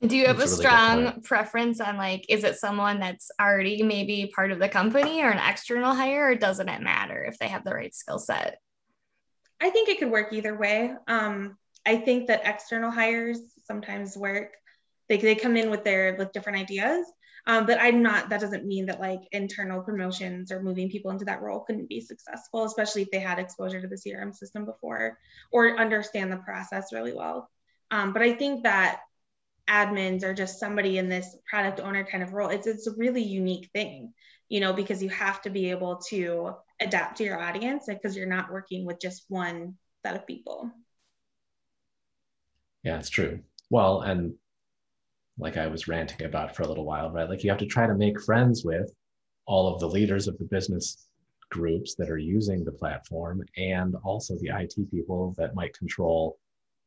Do 0.00 0.16
you 0.16 0.26
have 0.26 0.38
a, 0.38 0.42
a 0.42 0.46
really 0.46 0.56
strong 0.56 1.22
preference 1.22 1.80
on 1.80 1.96
like, 1.96 2.24
is 2.28 2.44
it 2.44 2.56
someone 2.56 3.00
that's 3.00 3.30
already 3.40 3.82
maybe 3.82 4.32
part 4.34 4.52
of 4.52 4.58
the 4.58 4.68
company 4.68 5.22
or 5.22 5.30
an 5.30 5.50
external 5.50 5.94
hire, 5.94 6.30
or 6.30 6.34
doesn't 6.36 6.68
it 6.68 6.82
matter 6.82 7.24
if 7.24 7.38
they 7.38 7.48
have 7.48 7.64
the 7.64 7.74
right 7.74 7.94
skill 7.94 8.18
set? 8.18 8.58
I 9.60 9.70
think 9.70 9.88
it 9.88 9.98
could 9.98 10.10
work 10.10 10.32
either 10.32 10.56
way. 10.56 10.92
Um, 11.06 11.56
I 11.86 11.96
think 11.96 12.28
that 12.28 12.42
external 12.44 12.90
hires 12.90 13.38
sometimes 13.64 14.16
work. 14.16 14.52
They, 15.08 15.16
they 15.16 15.34
come 15.34 15.56
in 15.56 15.70
with 15.70 15.84
their 15.84 16.16
with 16.16 16.32
different 16.32 16.58
ideas. 16.58 17.06
Um, 17.46 17.64
but 17.64 17.80
I'm 17.80 18.02
not, 18.02 18.28
that 18.28 18.42
doesn't 18.42 18.66
mean 18.66 18.86
that 18.86 19.00
like 19.00 19.20
internal 19.32 19.80
promotions 19.80 20.52
or 20.52 20.62
moving 20.62 20.90
people 20.90 21.10
into 21.10 21.24
that 21.24 21.40
role 21.40 21.60
couldn't 21.60 21.88
be 21.88 22.00
successful, 22.00 22.64
especially 22.64 23.02
if 23.02 23.10
they 23.10 23.20
had 23.20 23.38
exposure 23.38 23.80
to 23.80 23.88
the 23.88 23.96
CRM 23.96 24.34
system 24.34 24.66
before 24.66 25.16
or 25.50 25.78
understand 25.78 26.30
the 26.30 26.36
process 26.36 26.92
really 26.92 27.14
well. 27.14 27.48
Um, 27.90 28.12
but 28.12 28.20
I 28.20 28.34
think 28.34 28.64
that 28.64 29.00
admins 29.68 30.24
or 30.24 30.34
just 30.34 30.58
somebody 30.58 30.98
in 30.98 31.08
this 31.08 31.36
product 31.48 31.80
owner 31.80 32.04
kind 32.04 32.22
of 32.22 32.32
role 32.32 32.48
it's 32.48 32.66
it's 32.66 32.86
a 32.86 32.94
really 32.96 33.22
unique 33.22 33.68
thing 33.74 34.12
you 34.48 34.60
know 34.60 34.72
because 34.72 35.02
you 35.02 35.08
have 35.08 35.42
to 35.42 35.50
be 35.50 35.70
able 35.70 35.96
to 36.08 36.54
adapt 36.80 37.18
to 37.18 37.24
your 37.24 37.40
audience 37.40 37.86
because 37.86 38.16
you're 38.16 38.26
not 38.26 38.52
working 38.52 38.84
with 38.84 39.00
just 39.00 39.24
one 39.28 39.74
set 40.04 40.16
of 40.16 40.26
people. 40.26 40.70
Yeah 42.82 42.98
it's 42.98 43.10
true. 43.10 43.40
Well 43.70 44.02
and 44.02 44.34
like 45.40 45.56
i 45.56 45.68
was 45.68 45.86
ranting 45.86 46.26
about 46.26 46.56
for 46.56 46.62
a 46.64 46.66
little 46.66 46.84
while 46.84 47.10
right? 47.10 47.28
Like 47.28 47.44
you 47.44 47.50
have 47.50 47.60
to 47.60 47.66
try 47.66 47.86
to 47.86 47.94
make 47.94 48.20
friends 48.20 48.64
with 48.64 48.90
all 49.46 49.72
of 49.72 49.80
the 49.80 49.88
leaders 49.88 50.28
of 50.28 50.36
the 50.38 50.44
business 50.44 51.08
groups 51.50 51.94
that 51.94 52.10
are 52.10 52.18
using 52.18 52.64
the 52.64 52.72
platform 52.72 53.42
and 53.56 53.94
also 54.04 54.36
the 54.38 54.50
IT 54.50 54.74
people 54.90 55.34
that 55.38 55.54
might 55.54 55.76
control 55.76 56.38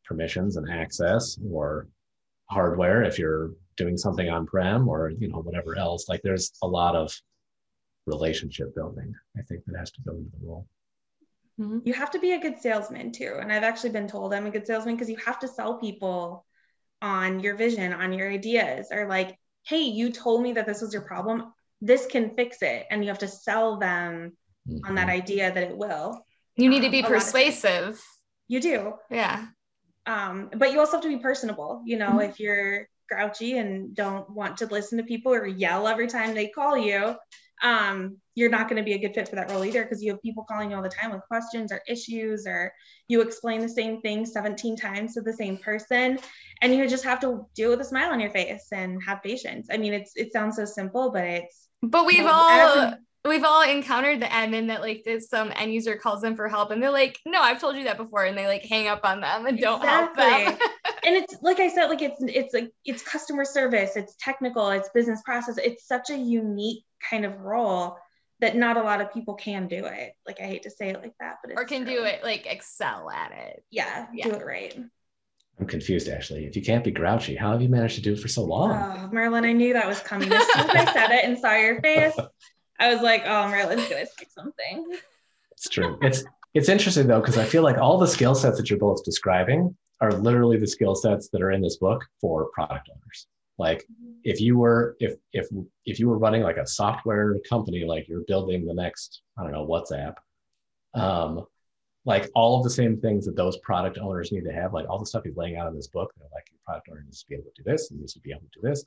permissions 0.05 0.57
and 0.57 0.69
access 0.69 1.39
or 1.49 1.87
hardware 2.49 3.03
if 3.03 3.17
you're 3.17 3.51
doing 3.77 3.97
something 3.97 4.29
on 4.29 4.45
prem 4.45 4.87
or 4.87 5.09
you 5.09 5.27
know 5.29 5.41
whatever 5.41 5.77
else. 5.77 6.07
Like 6.09 6.21
there's 6.23 6.51
a 6.61 6.67
lot 6.67 6.95
of 6.95 7.11
relationship 8.05 8.73
building 8.75 9.13
i 9.37 9.41
think 9.43 9.63
that 9.65 9.77
has 9.77 9.91
to 9.91 10.01
go 10.01 10.13
into 10.13 10.29
the 10.39 10.45
role 10.45 10.67
mm-hmm. 11.59 11.79
you 11.83 11.93
have 11.93 12.11
to 12.11 12.19
be 12.19 12.33
a 12.33 12.39
good 12.39 12.59
salesman 12.59 13.11
too 13.11 13.37
and 13.39 13.51
i've 13.51 13.63
actually 13.63 13.89
been 13.89 14.07
told 14.07 14.33
i'm 14.33 14.45
a 14.45 14.51
good 14.51 14.65
salesman 14.65 14.95
because 14.95 15.09
you 15.09 15.17
have 15.17 15.39
to 15.39 15.47
sell 15.47 15.77
people 15.77 16.45
on 17.01 17.39
your 17.39 17.55
vision 17.55 17.93
on 17.93 18.13
your 18.13 18.29
ideas 18.29 18.87
or 18.91 19.07
like 19.07 19.37
hey 19.65 19.81
you 19.81 20.11
told 20.11 20.41
me 20.41 20.53
that 20.53 20.65
this 20.65 20.81
was 20.81 20.93
your 20.93 21.03
problem 21.03 21.51
this 21.81 22.05
can 22.05 22.35
fix 22.35 22.61
it 22.61 22.85
and 22.89 23.03
you 23.03 23.09
have 23.09 23.19
to 23.19 23.27
sell 23.27 23.77
them 23.77 24.31
mm-hmm. 24.67 24.85
on 24.87 24.95
that 24.95 25.07
mm-hmm. 25.07 25.21
idea 25.21 25.51
that 25.51 25.63
it 25.63 25.77
will 25.77 26.25
you 26.55 26.69
need 26.69 26.81
to 26.81 26.91
be 26.91 27.03
um, 27.03 27.11
persuasive 27.11 28.01
you 28.47 28.59
do 28.59 28.93
yeah 29.09 29.45
um, 30.07 30.49
but 30.55 30.71
you 30.71 30.79
also 30.79 30.93
have 30.93 31.03
to 31.03 31.09
be 31.09 31.17
personable 31.17 31.83
you 31.85 31.97
know 31.97 32.09
mm-hmm. 32.09 32.31
if 32.31 32.39
you're 32.39 32.87
grouchy 33.11 33.57
and 33.57 33.95
don't 33.95 34.29
want 34.29 34.57
to 34.57 34.65
listen 34.67 34.97
to 34.97 35.03
people 35.03 35.33
or 35.33 35.45
yell 35.45 35.87
every 35.87 36.07
time 36.07 36.33
they 36.33 36.47
call 36.47 36.77
you 36.77 37.15
um, 37.61 38.17
you're 38.33 38.49
not 38.49 38.67
going 38.67 38.77
to 38.77 38.83
be 38.83 38.93
a 38.93 38.97
good 38.97 39.13
fit 39.13 39.27
for 39.27 39.35
that 39.35 39.51
role 39.51 39.63
either 39.63 39.83
because 39.83 40.01
you 40.01 40.11
have 40.11 40.21
people 40.21 40.43
calling 40.43 40.71
you 40.71 40.75
all 40.75 40.81
the 40.81 40.89
time 40.89 41.11
with 41.11 41.21
questions 41.27 41.71
or 41.71 41.81
issues 41.87 42.47
or 42.47 42.73
you 43.07 43.21
explain 43.21 43.61
the 43.61 43.69
same 43.69 44.01
thing 44.01 44.25
17 44.25 44.75
times 44.75 45.13
to 45.13 45.21
the 45.21 45.33
same 45.33 45.57
person 45.57 46.17
and 46.61 46.73
you 46.73 46.87
just 46.87 47.03
have 47.03 47.19
to 47.19 47.45
do 47.55 47.67
it 47.67 47.69
with 47.69 47.81
a 47.81 47.85
smile 47.89 48.11
on 48.11 48.19
your 48.19 48.31
face 48.31 48.67
and 48.71 49.01
have 49.05 49.21
patience 49.21 49.67
i 49.71 49.77
mean 49.77 49.93
it's 49.93 50.13
it 50.15 50.31
sounds 50.31 50.55
so 50.55 50.65
simple 50.65 51.11
but 51.11 51.23
it's 51.23 51.67
but 51.83 52.05
we've 52.05 52.19
you 52.19 52.23
know, 52.23 52.31
all 52.31 52.93
we've 53.25 53.43
all 53.43 53.61
encountered 53.61 54.19
the 54.19 54.25
admin 54.25 54.67
that 54.67 54.81
like 54.81 55.03
this 55.05 55.29
some 55.29 55.51
end 55.55 55.73
user 55.73 55.95
calls 55.95 56.21
them 56.21 56.35
for 56.35 56.47
help 56.47 56.71
and 56.71 56.81
they're 56.81 56.89
like 56.89 57.19
no 57.25 57.41
i've 57.41 57.59
told 57.59 57.75
you 57.75 57.83
that 57.83 57.97
before 57.97 58.23
and 58.23 58.37
they 58.37 58.47
like 58.47 58.63
hang 58.63 58.87
up 58.87 59.01
on 59.03 59.21
them 59.21 59.45
and 59.45 59.59
don't 59.59 59.81
exactly. 59.81 60.23
help 60.23 60.59
them 60.59 60.67
and 61.05 61.15
it's 61.15 61.35
like 61.41 61.59
i 61.59 61.67
said 61.67 61.87
like 61.87 62.01
it's 62.01 62.21
it's 62.21 62.53
like 62.53 62.71
it's 62.85 63.03
customer 63.03 63.45
service 63.45 63.95
it's 63.95 64.15
technical 64.19 64.69
it's 64.69 64.89
business 64.89 65.21
process 65.23 65.57
it's 65.57 65.87
such 65.87 66.09
a 66.09 66.17
unique 66.17 66.83
kind 67.09 67.25
of 67.25 67.39
role 67.39 67.97
that 68.39 68.55
not 68.55 68.77
a 68.77 68.81
lot 68.81 69.01
of 69.01 69.13
people 69.13 69.33
can 69.35 69.67
do 69.67 69.85
it 69.85 70.13
like 70.27 70.39
i 70.39 70.43
hate 70.43 70.63
to 70.63 70.69
say 70.69 70.89
it 70.89 71.01
like 71.01 71.13
that 71.19 71.37
but 71.43 71.53
or 71.57 71.65
can 71.65 71.85
true. 71.85 71.97
do 71.97 72.03
it 72.03 72.23
like 72.23 72.45
excel 72.45 73.09
at 73.09 73.31
it 73.31 73.63
yeah, 73.69 74.07
yeah 74.13 74.25
do 74.25 74.35
it 74.35 74.45
right 74.45 74.77
I'm 75.59 75.67
confused, 75.67 76.07
Ashley. 76.07 76.45
If 76.45 76.55
you 76.55 76.63
can't 76.63 76.83
be 76.83 76.89
grouchy, 76.89 77.35
how 77.35 77.51
have 77.51 77.61
you 77.61 77.69
managed 77.69 77.93
to 77.95 78.01
do 78.01 78.13
it 78.13 78.19
for 78.19 78.27
so 78.27 78.43
long? 78.43 78.71
Oh, 78.71 79.09
Merlin, 79.13 79.45
I 79.45 79.51
knew 79.51 79.73
that 79.73 79.85
was 79.85 79.99
coming. 79.99 80.31
As 80.33 80.43
soon 80.53 80.69
as 80.71 80.87
I 80.87 80.91
said 80.91 81.11
it 81.11 81.23
and 81.23 81.37
saw 81.37 81.53
your 81.55 81.79
face, 81.81 82.15
I 82.79 82.91
was 82.91 83.03
like, 83.03 83.23
oh, 83.27 83.47
Merlin's 83.47 83.87
gonna 83.87 84.07
say 84.07 84.25
something. 84.33 84.91
It's 85.51 85.69
true. 85.69 85.99
It's 86.01 86.23
it's 86.55 86.67
interesting 86.67 87.05
though 87.05 87.19
because 87.19 87.37
I 87.37 87.45
feel 87.45 87.61
like 87.61 87.77
all 87.77 87.99
the 87.99 88.07
skill 88.07 88.33
sets 88.33 88.57
that 88.57 88.71
you're 88.71 88.79
both 88.79 89.03
describing 89.03 89.75
are 90.01 90.11
literally 90.13 90.57
the 90.57 90.67
skill 90.67 90.95
sets 90.95 91.29
that 91.29 91.41
are 91.41 91.51
in 91.51 91.61
this 91.61 91.77
book 91.77 92.03
for 92.19 92.49
product 92.53 92.89
owners. 92.89 93.27
Like 93.57 93.85
if 94.23 94.41
you 94.41 94.57
were 94.57 94.97
if 94.99 95.13
if 95.33 95.47
if 95.85 95.99
you 95.99 96.09
were 96.09 96.17
running 96.17 96.41
like 96.41 96.57
a 96.57 96.65
software 96.65 97.37
company, 97.47 97.85
like 97.85 98.07
you're 98.07 98.23
building 98.27 98.65
the 98.65 98.73
next 98.73 99.21
I 99.37 99.43
don't 99.43 99.51
know 99.51 99.67
WhatsApp, 99.67 100.15
um, 100.95 101.45
like 102.05 102.29
all 102.33 102.57
of 102.57 102.63
the 102.63 102.69
same 102.69 102.99
things 102.99 103.25
that 103.25 103.35
those 103.35 103.57
product 103.57 103.99
owners 103.99 104.31
need 104.31 104.45
to 104.45 104.51
have, 104.51 104.73
like 104.73 104.89
all 104.89 104.97
the 104.97 105.05
stuff 105.05 105.23
he's 105.23 105.37
laying 105.37 105.57
out 105.57 105.67
in 105.67 105.75
this 105.75 105.87
book, 105.87 106.11
they're 106.17 106.27
like 106.33 106.49
your 106.49 106.59
product 106.65 106.89
owner 106.89 107.03
needs 107.03 107.21
to 107.21 107.27
be 107.27 107.35
able 107.35 107.45
to 107.45 107.63
do 107.63 107.63
this 107.63 107.91
and 107.91 107.99
needs 107.99 108.13
to 108.13 108.19
be 108.21 108.31
able 108.31 108.41
to 108.41 108.59
do 108.59 108.67
this. 108.67 108.83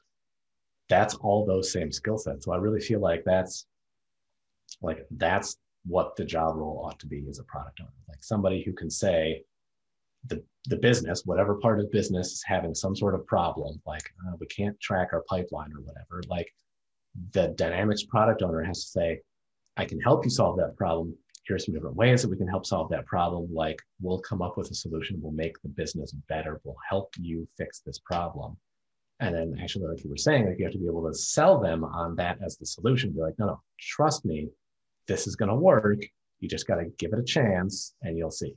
That's 0.88 1.14
all 1.14 1.46
those 1.46 1.72
same 1.72 1.92
skill 1.92 2.18
sets. 2.18 2.44
So 2.44 2.53
I 2.53 2.57
really 2.57 2.81
feel 2.81 3.00
like 3.00 3.22
that's 3.24 3.66
like 4.83 5.07
that's 5.12 5.57
what 5.87 6.16
the 6.16 6.24
job 6.24 6.57
role 6.57 6.83
ought 6.85 6.98
to 6.98 7.07
be 7.07 7.24
as 7.29 7.38
a 7.38 7.44
product 7.44 7.81
owner, 7.81 7.90
like 8.09 8.24
somebody 8.24 8.64
who 8.64 8.72
can 8.72 8.90
say 8.90 9.44
the 10.27 10.43
the 10.67 10.77
business, 10.77 11.23
whatever 11.25 11.57
part 11.57 11.79
of 11.79 11.91
business 11.93 12.33
is 12.33 12.43
having 12.47 12.75
some 12.75 12.97
sort 12.97 13.15
of 13.15 13.27
problem, 13.27 13.81
like 13.87 14.11
uh, 14.27 14.37
we 14.41 14.47
can't 14.47 14.79
track 14.81 15.09
our 15.13 15.23
pipeline 15.29 15.71
or 15.73 15.83
whatever, 15.83 16.23
like 16.29 16.51
the 17.33 17.49
dynamics 17.49 18.05
product 18.05 18.43
owner 18.43 18.63
has 18.63 18.85
to 18.85 18.91
say, 18.91 19.21
I 19.77 19.85
can 19.85 20.01
help 20.01 20.25
you 20.25 20.31
solve 20.31 20.57
that 20.57 20.77
problem 20.77 21.15
here's 21.47 21.67
some 21.67 21.75
different 21.75 21.97
ways 21.97 22.23
that 22.23 22.31
we 22.31 22.37
can 22.37 22.49
help 22.49 22.67
solve 22.67 22.89
that 22.91 23.07
problem. 23.07 23.53
Like 23.53 23.81
we'll 24.01 24.21
come 24.21 24.43
up 24.43 24.57
with 24.57 24.71
a 24.71 24.75
solution, 24.75 25.21
we'll 25.21 25.33
make 25.33 25.61
the 25.63 25.69
business 25.69 26.13
better, 26.29 26.61
we'll 26.65 26.77
help 26.89 27.11
you 27.19 27.47
fix 27.57 27.81
this 27.81 27.99
problem. 27.99 28.57
And 29.21 29.35
then 29.35 29.59
actually, 29.63 29.87
like 29.87 30.03
you 30.03 30.11
were 30.11 30.17
saying, 30.17 30.47
like 30.47 30.59
you 30.59 30.65
have 30.65 30.73
to 30.73 30.79
be 30.79 30.87
able 30.87 31.07
to 31.07 31.15
sell 31.15 31.61
them 31.61 31.85
on 31.85 32.17
that 32.17 32.39
as 32.45 32.57
the 32.57 32.67
solution. 32.67 33.13
Be 33.13 33.21
like, 33.21 33.39
no, 33.39 33.47
no, 33.47 33.61
trust 33.79 34.25
me, 34.25 34.49
this 35.07 35.27
is 35.27 35.37
gonna 35.37 35.55
work. 35.55 36.03
You 36.41 36.49
just 36.49 36.67
gotta 36.67 36.87
give 36.99 37.13
it 37.13 37.19
a 37.19 37.25
chance 37.25 37.95
and 38.03 38.19
you'll 38.19 38.31
see. 38.31 38.55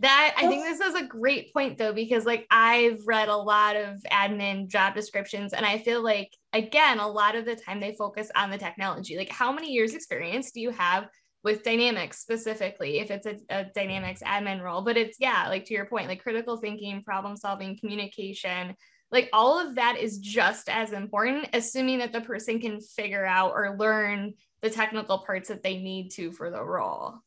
That 0.00 0.34
I 0.38 0.46
oh. 0.46 0.48
think 0.48 0.64
this 0.64 0.80
is 0.80 0.94
a 0.94 1.06
great 1.06 1.52
point 1.52 1.76
though, 1.76 1.92
because 1.92 2.24
like 2.24 2.46
I've 2.50 3.06
read 3.06 3.28
a 3.28 3.36
lot 3.36 3.76
of 3.76 3.98
admin 4.10 4.68
job 4.68 4.94
descriptions 4.94 5.52
and 5.52 5.64
I 5.64 5.78
feel 5.78 6.02
like 6.02 6.34
again, 6.54 6.98
a 6.98 7.08
lot 7.08 7.36
of 7.36 7.44
the 7.44 7.54
time 7.54 7.80
they 7.80 7.94
focus 7.98 8.30
on 8.34 8.50
the 8.50 8.58
technology. 8.58 9.16
Like 9.16 9.30
how 9.30 9.52
many 9.52 9.72
years 9.72 9.94
experience 9.94 10.52
do 10.52 10.60
you 10.60 10.70
have 10.70 11.08
with 11.42 11.62
dynamics 11.62 12.18
specifically 12.18 12.98
if 12.98 13.10
it's 13.10 13.26
a, 13.26 13.36
a, 13.50 13.64
dynamics 13.74 14.22
admin 14.22 14.62
role? 14.62 14.80
But 14.80 14.96
it's 14.96 15.18
yeah 15.20 15.48
like 15.48 15.66
to 15.66 15.74
your 15.74 15.86
point 15.86 16.08
like 16.08 16.22
critical 16.22 16.56
thinking 16.56 17.02
problem 17.02 17.36
solving 17.36 17.78
communication 17.78 18.74
like 19.12 19.28
all 19.32 19.58
of 19.58 19.74
that 19.74 19.96
is 19.98 20.18
just 20.18 20.68
as 20.68 20.92
important 20.92 21.48
assuming 21.52 21.98
that 21.98 22.12
the 22.12 22.20
person 22.20 22.60
can 22.60 22.80
figure 22.80 23.26
out 23.26 23.52
or 23.52 23.76
learn 23.76 24.34
the 24.62 24.70
technical 24.70 25.18
parts 25.18 25.48
that 25.48 25.62
they 25.62 25.78
need 25.78 26.10
to 26.10 26.32
for 26.32 26.50
the 26.50 26.62
role 26.62 27.20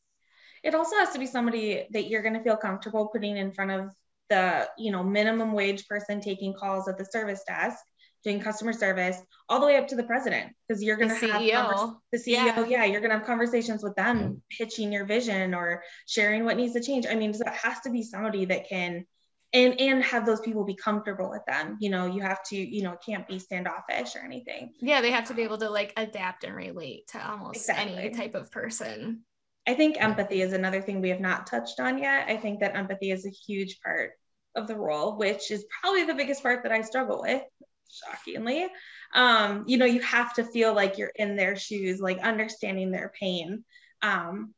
it 0.64 0.74
also 0.74 0.96
has 0.96 1.10
to 1.10 1.18
be 1.18 1.26
somebody 1.26 1.86
that 1.92 2.08
you're 2.08 2.22
going 2.22 2.34
to 2.34 2.42
feel 2.42 2.56
comfortable 2.56 3.08
putting 3.08 3.36
in 3.36 3.52
front 3.52 3.70
of 3.70 3.90
the 4.30 4.68
you 4.78 4.90
know 4.90 5.02
minimum 5.02 5.52
wage 5.52 5.86
person 5.86 6.20
taking 6.20 6.54
calls 6.54 6.88
at 6.88 6.96
the 6.96 7.04
service 7.04 7.42
desk 7.46 7.78
doing 8.24 8.40
customer 8.40 8.72
service 8.72 9.18
all 9.50 9.60
the 9.60 9.66
way 9.66 9.76
up 9.76 9.86
to 9.86 9.94
the 9.96 10.02
president 10.02 10.50
because 10.66 10.82
you're 10.82 10.96
going 10.96 11.10
to 11.10 11.14
have 11.14 11.42
convers- 11.42 11.94
the 12.10 12.18
CEO. 12.18 12.26
Yeah. 12.26 12.64
yeah 12.66 12.84
you're 12.84 13.00
going 13.00 13.10
to 13.10 13.18
have 13.18 13.26
conversations 13.26 13.82
with 13.82 13.94
them 13.96 14.42
pitching 14.50 14.92
your 14.92 15.04
vision 15.04 15.54
or 15.54 15.82
sharing 16.06 16.44
what 16.44 16.56
needs 16.56 16.72
to 16.72 16.80
change. 16.80 17.06
I 17.06 17.14
mean, 17.14 17.34
so 17.34 17.44
it 17.46 17.52
has 17.52 17.80
to 17.80 17.90
be 17.90 18.02
somebody 18.02 18.46
that 18.46 18.66
can 18.66 19.04
and 19.52 19.78
and 19.80 20.02
have 20.02 20.26
those 20.26 20.40
people 20.40 20.64
be 20.64 20.74
comfortable 20.74 21.30
with 21.30 21.44
them. 21.46 21.76
You 21.80 21.90
know, 21.90 22.06
you 22.06 22.22
have 22.22 22.42
to, 22.44 22.56
you 22.56 22.82
know, 22.82 22.96
can't 23.04 23.28
be 23.28 23.38
standoffish 23.38 24.16
or 24.16 24.20
anything. 24.20 24.72
Yeah, 24.80 25.02
they 25.02 25.10
have 25.10 25.28
to 25.28 25.34
be 25.34 25.42
able 25.42 25.58
to 25.58 25.68
like 25.68 25.92
adapt 25.96 26.44
and 26.44 26.56
relate 26.56 27.06
to 27.08 27.30
almost 27.30 27.56
exactly. 27.56 27.98
any 27.98 28.10
type 28.10 28.34
of 28.34 28.50
person. 28.50 29.22
I 29.66 29.74
think 29.74 30.02
empathy 30.02 30.42
is 30.42 30.52
another 30.52 30.82
thing 30.82 31.00
we 31.00 31.08
have 31.08 31.20
not 31.20 31.46
touched 31.46 31.80
on 31.80 31.98
yet. 31.98 32.28
I 32.28 32.36
think 32.36 32.60
that 32.60 32.76
empathy 32.76 33.10
is 33.10 33.26
a 33.26 33.30
huge 33.30 33.80
part 33.80 34.12
of 34.54 34.66
the 34.66 34.76
role, 34.76 35.16
which 35.16 35.50
is 35.50 35.64
probably 35.80 36.04
the 36.04 36.14
biggest 36.14 36.42
part 36.42 36.62
that 36.62 36.72
I 36.72 36.82
struggle 36.82 37.22
with 37.22 37.42
shockingly. 37.90 38.66
Um, 39.14 39.64
you 39.66 39.78
know, 39.78 39.86
you 39.86 40.00
have 40.02 40.34
to 40.34 40.44
feel 40.44 40.74
like 40.74 40.98
you're 40.98 41.12
in 41.14 41.36
their 41.36 41.56
shoes, 41.56 42.00
like 42.00 42.18
understanding 42.18 42.90
their 42.90 43.12
pain 43.18 43.64
um, 44.02 44.52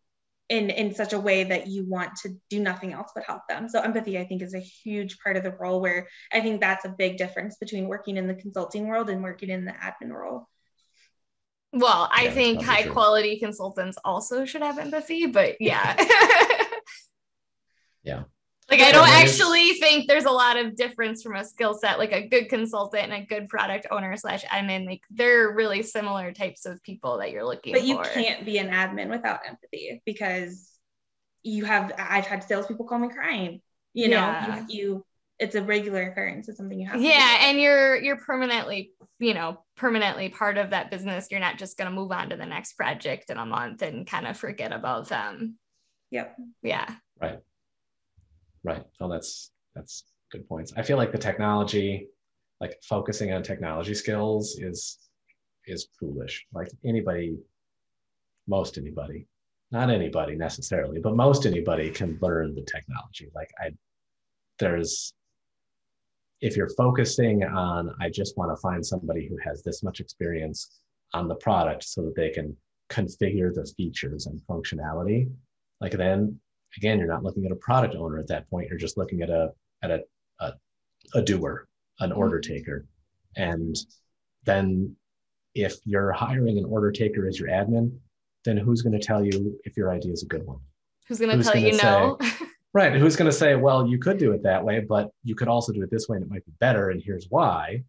in, 0.48 0.70
in 0.70 0.94
such 0.94 1.12
a 1.12 1.20
way 1.20 1.44
that 1.44 1.66
you 1.66 1.86
want 1.88 2.16
to 2.22 2.30
do 2.50 2.60
nothing 2.60 2.92
else 2.92 3.10
but 3.14 3.24
help 3.24 3.42
them. 3.48 3.68
So 3.68 3.80
empathy, 3.80 4.18
I 4.18 4.26
think, 4.26 4.42
is 4.42 4.54
a 4.54 4.60
huge 4.60 5.18
part 5.18 5.36
of 5.36 5.42
the 5.42 5.52
role 5.52 5.80
where 5.80 6.08
I 6.32 6.40
think 6.40 6.60
that's 6.60 6.84
a 6.84 6.94
big 6.96 7.16
difference 7.16 7.56
between 7.56 7.88
working 7.88 8.16
in 8.16 8.26
the 8.26 8.34
consulting 8.34 8.86
world 8.86 9.10
and 9.10 9.22
working 9.22 9.50
in 9.50 9.64
the 9.64 9.72
admin 9.72 10.12
role. 10.12 10.48
Well, 11.76 12.08
I 12.10 12.24
yeah, 12.24 12.30
think 12.30 12.62
high 12.62 12.82
true. 12.82 12.92
quality 12.92 13.38
consultants 13.38 13.98
also 14.02 14.46
should 14.46 14.62
have 14.62 14.78
empathy, 14.78 15.26
but 15.26 15.56
yeah. 15.60 15.94
yeah. 18.02 18.22
Like 18.68 18.80
I 18.80 18.90
don't 18.90 19.08
actually 19.08 19.74
think 19.74 20.08
there's 20.08 20.24
a 20.24 20.30
lot 20.32 20.56
of 20.56 20.74
difference 20.74 21.22
from 21.22 21.36
a 21.36 21.44
skill 21.44 21.72
set, 21.72 22.00
like 22.00 22.10
a 22.10 22.26
good 22.26 22.48
consultant 22.48 23.12
and 23.12 23.22
a 23.22 23.24
good 23.24 23.48
product 23.48 23.86
owner 23.92 24.16
slash 24.16 24.44
admin. 24.46 24.86
Like 24.86 25.02
they're 25.08 25.54
really 25.54 25.84
similar 25.84 26.32
types 26.32 26.66
of 26.66 26.82
people 26.82 27.18
that 27.18 27.30
you're 27.30 27.44
looking 27.44 27.74
for. 27.74 27.80
but 27.80 27.86
you 27.86 28.00
can't 28.12 28.44
be 28.44 28.58
an 28.58 28.70
admin 28.70 29.08
without 29.08 29.40
empathy 29.46 30.02
because 30.04 30.68
you 31.44 31.64
have 31.64 31.92
I've 31.96 32.26
had 32.26 32.42
salespeople 32.42 32.86
call 32.86 32.98
me 32.98 33.08
crying. 33.08 33.60
You 33.94 34.08
know, 34.08 34.16
yeah. 34.16 34.66
you, 34.68 34.76
you 34.76 35.06
it's 35.38 35.54
a 35.54 35.62
regular 35.62 36.10
occurrence. 36.10 36.48
It's 36.48 36.58
something 36.58 36.80
you 36.80 36.88
have. 36.88 37.00
Yeah, 37.00 37.38
and 37.42 37.60
you're 37.60 37.96
you're 37.96 38.16
permanently, 38.16 38.92
you 39.18 39.34
know, 39.34 39.60
permanently 39.76 40.28
part 40.28 40.56
of 40.58 40.70
that 40.70 40.90
business. 40.90 41.28
You're 41.30 41.40
not 41.40 41.58
just 41.58 41.76
gonna 41.76 41.90
move 41.90 42.12
on 42.12 42.30
to 42.30 42.36
the 42.36 42.46
next 42.46 42.74
project 42.74 43.30
in 43.30 43.38
a 43.38 43.46
month 43.46 43.82
and 43.82 44.06
kind 44.06 44.26
of 44.26 44.36
forget 44.36 44.72
about 44.72 45.08
them. 45.08 45.58
Yep. 46.10 46.36
Yeah. 46.62 46.94
Right. 47.20 47.38
Right. 48.64 48.84
Oh, 49.00 49.08
that's 49.08 49.50
that's 49.74 50.04
good 50.32 50.48
points. 50.48 50.72
I 50.76 50.82
feel 50.82 50.96
like 50.96 51.12
the 51.12 51.18
technology, 51.18 52.08
like 52.60 52.78
focusing 52.82 53.32
on 53.32 53.42
technology 53.42 53.94
skills, 53.94 54.58
is 54.58 54.98
is 55.66 55.88
foolish. 55.98 56.46
Like 56.52 56.68
anybody, 56.84 57.36
most 58.46 58.78
anybody, 58.78 59.26
not 59.70 59.90
anybody 59.90 60.34
necessarily, 60.34 61.00
but 61.00 61.14
most 61.14 61.44
anybody 61.44 61.90
can 61.90 62.18
learn 62.22 62.54
the 62.54 62.62
technology. 62.62 63.30
Like 63.34 63.50
I, 63.58 63.72
there's 64.58 65.12
if 66.40 66.56
you're 66.56 66.70
focusing 66.70 67.44
on 67.44 67.94
i 68.00 68.08
just 68.08 68.36
want 68.36 68.50
to 68.50 68.60
find 68.60 68.84
somebody 68.84 69.26
who 69.26 69.36
has 69.42 69.62
this 69.62 69.82
much 69.82 70.00
experience 70.00 70.80
on 71.14 71.28
the 71.28 71.34
product 71.36 71.84
so 71.84 72.02
that 72.02 72.14
they 72.16 72.30
can 72.30 72.56
configure 72.90 73.52
the 73.52 73.70
features 73.76 74.26
and 74.26 74.40
functionality 74.48 75.28
like 75.80 75.92
then 75.92 76.38
again, 76.76 76.98
you're 76.98 77.08
not 77.08 77.22
looking 77.22 77.46
at 77.46 77.52
a 77.52 77.56
product 77.56 77.94
owner 77.94 78.18
at 78.18 78.28
that 78.28 78.48
point. 78.50 78.68
You're 78.68 78.78
just 78.78 78.96
looking 78.96 79.22
at 79.22 79.30
a 79.30 79.50
at 79.82 79.90
a 79.90 80.02
a, 80.40 80.52
a 81.14 81.22
doer, 81.22 81.66
an 82.00 82.10
mm-hmm. 82.10 82.18
order 82.18 82.40
taker, 82.40 82.86
and 83.36 83.76
then 84.44 84.94
if 85.54 85.76
you're 85.84 86.12
hiring 86.12 86.58
an 86.58 86.64
order 86.64 86.92
taker 86.92 87.26
as 87.26 87.38
your 87.38 87.48
admin, 87.48 87.96
then 88.44 88.56
who's 88.56 88.82
going 88.82 88.98
to 88.98 89.04
tell 89.04 89.24
you 89.24 89.58
if 89.64 89.76
your 89.76 89.90
idea 89.90 90.12
is 90.12 90.22
a 90.22 90.26
good 90.26 90.44
one? 90.44 90.58
Who's 91.08 91.18
going 91.18 91.36
to 91.36 91.42
tell 91.42 91.56
you 91.56 91.76
no? 91.78 92.18
right. 92.72 92.94
Who's 92.94 93.16
going 93.16 93.30
to 93.30 93.36
say, 93.36 93.54
well, 93.54 93.86
you 93.86 93.98
could 93.98 94.18
do 94.18 94.32
it 94.32 94.42
that 94.42 94.64
way, 94.64 94.80
but 94.80 95.10
you 95.24 95.34
could 95.34 95.48
also 95.48 95.72
do 95.72 95.82
it 95.82 95.90
this 95.90 96.08
way 96.08 96.16
and 96.16 96.26
it 96.26 96.30
might 96.30 96.44
be 96.44 96.52
better. 96.60 96.90
And 96.90 97.02
here's 97.02 97.26
why. 97.28 97.82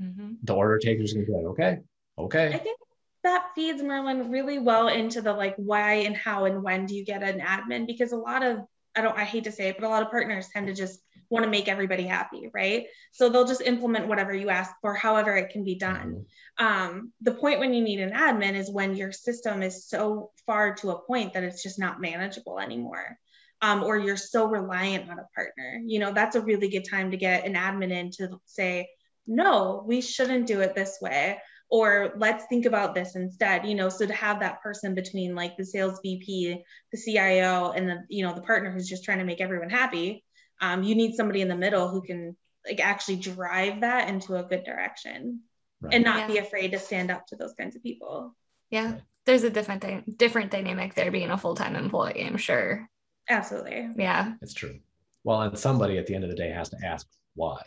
Mm-hmm. 0.00 0.34
The 0.42 0.54
order 0.54 0.78
taker 0.78 1.02
is 1.02 1.12
going 1.12 1.26
to 1.26 1.32
be 1.32 1.36
like, 1.36 1.46
okay, 1.46 1.78
okay. 2.18 2.54
I 2.54 2.58
think 2.58 2.78
that 3.22 3.50
feeds 3.54 3.82
Merlin 3.82 4.30
really 4.30 4.58
well 4.58 4.88
into 4.88 5.22
the 5.22 5.32
like 5.32 5.54
why 5.56 5.94
and 5.94 6.16
how 6.16 6.44
and 6.44 6.62
when 6.62 6.86
do 6.86 6.96
you 6.96 7.04
get 7.04 7.22
an 7.22 7.40
admin 7.40 7.86
because 7.86 8.12
a 8.12 8.16
lot 8.16 8.42
of 8.42 8.60
I 8.96 9.02
don't 9.02 9.16
I 9.16 9.24
hate 9.24 9.44
to 9.44 9.52
say 9.52 9.68
it 9.68 9.76
but 9.78 9.86
a 9.86 9.88
lot 9.88 10.02
of 10.02 10.10
partners 10.10 10.48
tend 10.52 10.66
to 10.66 10.74
just 10.74 11.00
want 11.30 11.44
to 11.44 11.50
make 11.50 11.68
everybody 11.68 12.02
happy 12.02 12.50
right 12.52 12.86
so 13.12 13.28
they'll 13.28 13.46
just 13.46 13.62
implement 13.62 14.08
whatever 14.08 14.34
you 14.34 14.50
ask 14.50 14.72
for 14.82 14.94
however 14.94 15.34
it 15.36 15.50
can 15.50 15.64
be 15.64 15.76
done 15.76 16.26
mm-hmm. 16.58 16.66
um, 16.66 17.12
the 17.22 17.32
point 17.32 17.58
when 17.58 17.72
you 17.72 17.82
need 17.82 18.00
an 18.00 18.12
admin 18.12 18.54
is 18.54 18.70
when 18.70 18.96
your 18.96 19.12
system 19.12 19.62
is 19.62 19.86
so 19.86 20.30
far 20.46 20.74
to 20.74 20.90
a 20.90 20.98
point 21.06 21.32
that 21.32 21.44
it's 21.44 21.62
just 21.62 21.78
not 21.78 22.00
manageable 22.00 22.58
anymore 22.58 23.16
um, 23.62 23.84
or 23.84 23.96
you're 23.96 24.16
so 24.16 24.46
reliant 24.46 25.08
on 25.08 25.18
a 25.18 25.28
partner 25.34 25.80
you 25.84 25.98
know 25.98 26.12
that's 26.12 26.36
a 26.36 26.40
really 26.40 26.68
good 26.68 26.86
time 26.88 27.10
to 27.10 27.16
get 27.16 27.46
an 27.46 27.54
admin 27.54 27.92
in 27.92 28.10
to 28.10 28.28
say 28.44 28.88
no 29.26 29.82
we 29.86 30.00
shouldn't 30.00 30.46
do 30.46 30.60
it 30.60 30.74
this 30.74 30.98
way 31.00 31.38
or 31.70 32.12
let's 32.18 32.44
think 32.50 32.66
about 32.66 32.94
this 32.94 33.16
instead 33.16 33.66
you 33.66 33.74
know 33.74 33.88
so 33.88 34.04
to 34.04 34.12
have 34.12 34.40
that 34.40 34.60
person 34.60 34.94
between 34.94 35.34
like 35.34 35.56
the 35.56 35.64
sales 35.64 36.00
vp 36.02 36.62
the 36.90 36.98
cio 36.98 37.70
and 37.70 37.88
the 37.88 38.02
you 38.08 38.24
know 38.24 38.34
the 38.34 38.42
partner 38.42 38.70
who's 38.70 38.88
just 38.88 39.04
trying 39.04 39.18
to 39.18 39.24
make 39.24 39.40
everyone 39.40 39.70
happy 39.70 40.24
um, 40.60 40.84
you 40.84 40.94
need 40.94 41.14
somebody 41.14 41.40
in 41.40 41.48
the 41.48 41.56
middle 41.56 41.88
who 41.88 42.02
can 42.02 42.36
like 42.66 42.78
actually 42.78 43.16
drive 43.16 43.80
that 43.80 44.08
into 44.08 44.36
a 44.36 44.44
good 44.44 44.64
direction 44.64 45.40
right. 45.80 45.94
and 45.94 46.04
not 46.04 46.20
yeah. 46.20 46.26
be 46.26 46.38
afraid 46.38 46.72
to 46.72 46.78
stand 46.78 47.10
up 47.10 47.26
to 47.26 47.36
those 47.36 47.54
kinds 47.54 47.74
of 47.74 47.82
people 47.82 48.36
yeah 48.70 48.94
there's 49.24 49.44
a 49.44 49.50
different 49.50 49.82
di- 49.82 50.04
different 50.16 50.50
dynamic 50.50 50.94
there 50.94 51.10
being 51.10 51.30
a 51.30 51.38
full-time 51.38 51.74
employee 51.74 52.24
i'm 52.24 52.36
sure 52.36 52.88
absolutely 53.30 53.88
yeah 53.96 54.32
it's 54.42 54.54
true 54.54 54.78
well 55.24 55.42
and 55.42 55.58
somebody 55.58 55.98
at 55.98 56.06
the 56.06 56.14
end 56.14 56.24
of 56.24 56.30
the 56.30 56.36
day 56.36 56.50
has 56.50 56.68
to 56.68 56.76
ask 56.84 57.06
why 57.34 57.60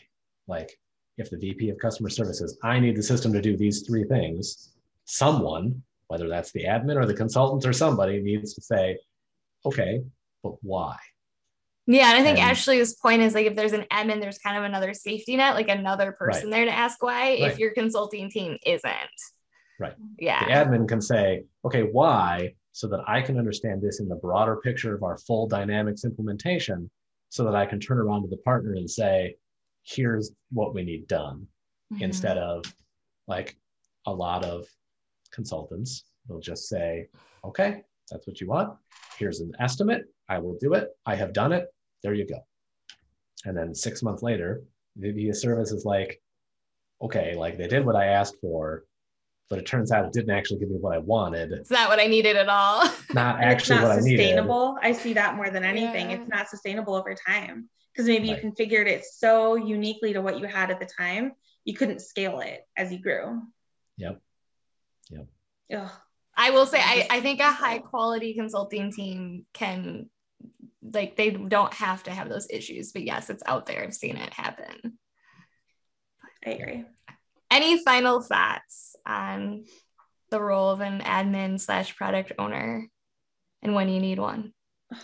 like 0.47 0.71
if 1.17 1.29
the 1.29 1.37
VP 1.37 1.69
of 1.69 1.77
customer 1.79 2.09
service 2.09 2.39
says, 2.39 2.57
I 2.63 2.79
need 2.79 2.95
the 2.97 3.03
system 3.03 3.31
to 3.33 3.41
do 3.41 3.55
these 3.55 3.83
three 3.87 4.03
things, 4.03 4.73
someone, 5.05 5.81
whether 6.07 6.27
that's 6.27 6.51
the 6.51 6.65
admin 6.65 6.97
or 6.97 7.05
the 7.05 7.13
consultant 7.13 7.65
or 7.65 7.71
somebody, 7.73 8.21
needs 8.21 8.53
to 8.55 8.61
say, 8.61 8.97
okay, 9.65 10.01
but 10.43 10.55
why? 10.61 10.97
Yeah, 11.87 12.09
and 12.09 12.17
I 12.17 12.23
think 12.23 12.39
And- 12.39 12.51
Ashley's 12.51 12.95
point 12.95 13.21
is 13.21 13.33
like 13.33 13.45
if 13.45 13.55
there's 13.55 13.73
an 13.73 13.85
admin, 13.91 14.19
there's 14.19 14.39
kind 14.39 14.57
of 14.57 14.63
another 14.65 14.93
safety 14.93 15.37
net, 15.37 15.55
like 15.55 15.69
another 15.69 16.11
person 16.11 16.49
there 16.49 16.65
to 16.65 16.71
ask 16.71 17.01
why. 17.01 17.29
If 17.29 17.41
Right. 17.51 17.59
your 17.59 17.71
consulting 17.71 18.29
team 18.29 18.57
isn't, 18.65 18.91
Right. 19.79 19.93
Yeah. 20.19 20.43
The 20.45 20.51
admin 20.51 20.87
can 20.87 21.01
say, 21.01 21.45
okay, 21.63 21.83
why? 21.83 22.55
So 22.75 22.89
that 22.89 23.07
I 23.07 23.21
can 23.21 23.39
understand 23.39 23.81
this 23.81 24.01
in 24.01 24.09
the 24.09 24.17
broader 24.17 24.57
picture 24.57 24.93
of 24.93 25.01
our 25.01 25.17
full 25.17 25.47
dynamics 25.47 26.03
implementation, 26.03 26.91
so 27.29 27.45
that 27.45 27.55
I 27.55 27.65
can 27.65 27.79
turn 27.79 27.99
around 27.99 28.23
to 28.23 28.27
the 28.27 28.43
partner 28.43 28.73
and 28.73 28.91
say, 28.91 29.37
here's 29.83 30.33
what 30.51 30.73
we 30.73 30.83
need 30.83 31.07
done. 31.07 31.47
Mhm. 31.93 32.01
Instead 32.01 32.37
of 32.37 32.65
like 33.27 33.55
a 34.05 34.13
lot 34.13 34.43
of 34.43 34.67
consultants 35.31 36.03
will 36.27 36.41
just 36.41 36.67
say, 36.67 37.07
okay, 37.45 37.85
that's 38.11 38.27
what 38.27 38.41
you 38.41 38.47
want. 38.47 38.77
Here's 39.17 39.39
an 39.39 39.53
estimate. 39.57 40.03
I 40.27 40.39
will 40.39 40.57
do 40.59 40.73
it. 40.73 40.89
I 41.05 41.15
have 41.15 41.31
done 41.31 41.53
it. 41.53 41.73
There 42.03 42.13
you 42.13 42.27
go. 42.27 42.45
And 43.45 43.55
then 43.55 43.73
six 43.73 44.03
months 44.03 44.21
later, 44.21 44.63
the, 44.97 45.13
the 45.13 45.31
service 45.31 45.71
is 45.71 45.85
like, 45.85 46.21
okay, 47.01 47.35
like 47.35 47.57
they 47.57 47.67
did 47.69 47.85
what 47.85 47.95
I 47.95 48.07
asked 48.07 48.35
for, 48.41 48.83
but 49.49 49.59
it 49.59 49.65
turns 49.65 49.91
out 49.91 50.05
it 50.05 50.13
didn't 50.13 50.31
actually 50.35 50.59
give 50.59 50.69
me 50.69 50.77
what 50.77 50.93
I 50.95 50.99
wanted. 50.99 51.51
It's 51.51 51.69
not 51.71 51.89
what 51.89 51.99
I 51.99 52.07
needed 52.07 52.35
at 52.35 52.49
all. 52.49 52.83
Not 53.13 53.41
And 53.41 53.51
it's 53.51 53.61
actually 53.61 53.75
not 53.77 53.83
what 53.83 53.91
I 53.91 53.99
needed. 54.01 54.19
sustainable. 54.19 54.77
I 54.81 54.91
see 54.91 55.13
that 55.13 55.35
more 55.35 55.49
than 55.49 55.63
anything. 55.63 56.09
Yeah. 56.09 56.17
It's 56.17 56.27
not 56.29 56.49
sustainable 56.49 56.95
over 56.95 57.13
time 57.15 57.69
because 57.93 58.07
maybe 58.07 58.29
Right. 58.31 58.43
you 58.43 58.51
configured 58.51 58.87
it 58.87 59.05
so 59.05 59.55
uniquely 59.55 60.13
to 60.13 60.21
what 60.21 60.39
you 60.39 60.45
had 60.47 60.71
at 60.71 60.79
the 60.79 60.87
time, 60.97 61.31
you 61.63 61.73
couldn't 61.75 62.01
scale 62.01 62.39
it 62.39 62.61
as 62.75 62.91
you 62.91 62.99
grew. 62.99 63.41
Yep. 63.97 64.19
Yep. 65.11 65.27
Ugh. 65.75 65.91
I 66.37 66.51
will 66.51 66.65
say, 66.65 66.79
I, 66.81 67.07
I 67.09 67.21
think 67.21 67.39
a 67.39 67.49
high 67.51 67.77
quality 67.79 68.33
consulting 68.33 68.91
team 68.91 69.45
can, 69.53 70.09
like, 70.93 71.15
they 71.15 71.29
don't 71.31 71.73
have 71.73 72.03
to 72.03 72.11
have 72.11 72.27
those 72.27 72.47
issues. 72.49 72.91
But 72.91 73.03
yes, 73.03 73.29
it's 73.29 73.43
out 73.45 73.65
there. 73.67 73.81
I've 73.83 73.93
seen 73.93 74.17
it 74.17 74.33
happen. 74.33 74.97
I 76.45 76.49
agree. 76.49 76.83
Any 77.55 77.81
final 77.81 78.19
thoughts 78.19 78.97
on 79.05 79.63
the 80.29 80.41
role 80.41 80.71
of 80.71 80.81
an 80.81 80.99
admin 80.99 81.57
slash 81.57 81.95
product 81.95 82.33
owner 82.37 82.85
and 83.61 83.73
when 83.73 83.87
you 83.87 84.01
need 84.01 84.19
one? 84.19 84.51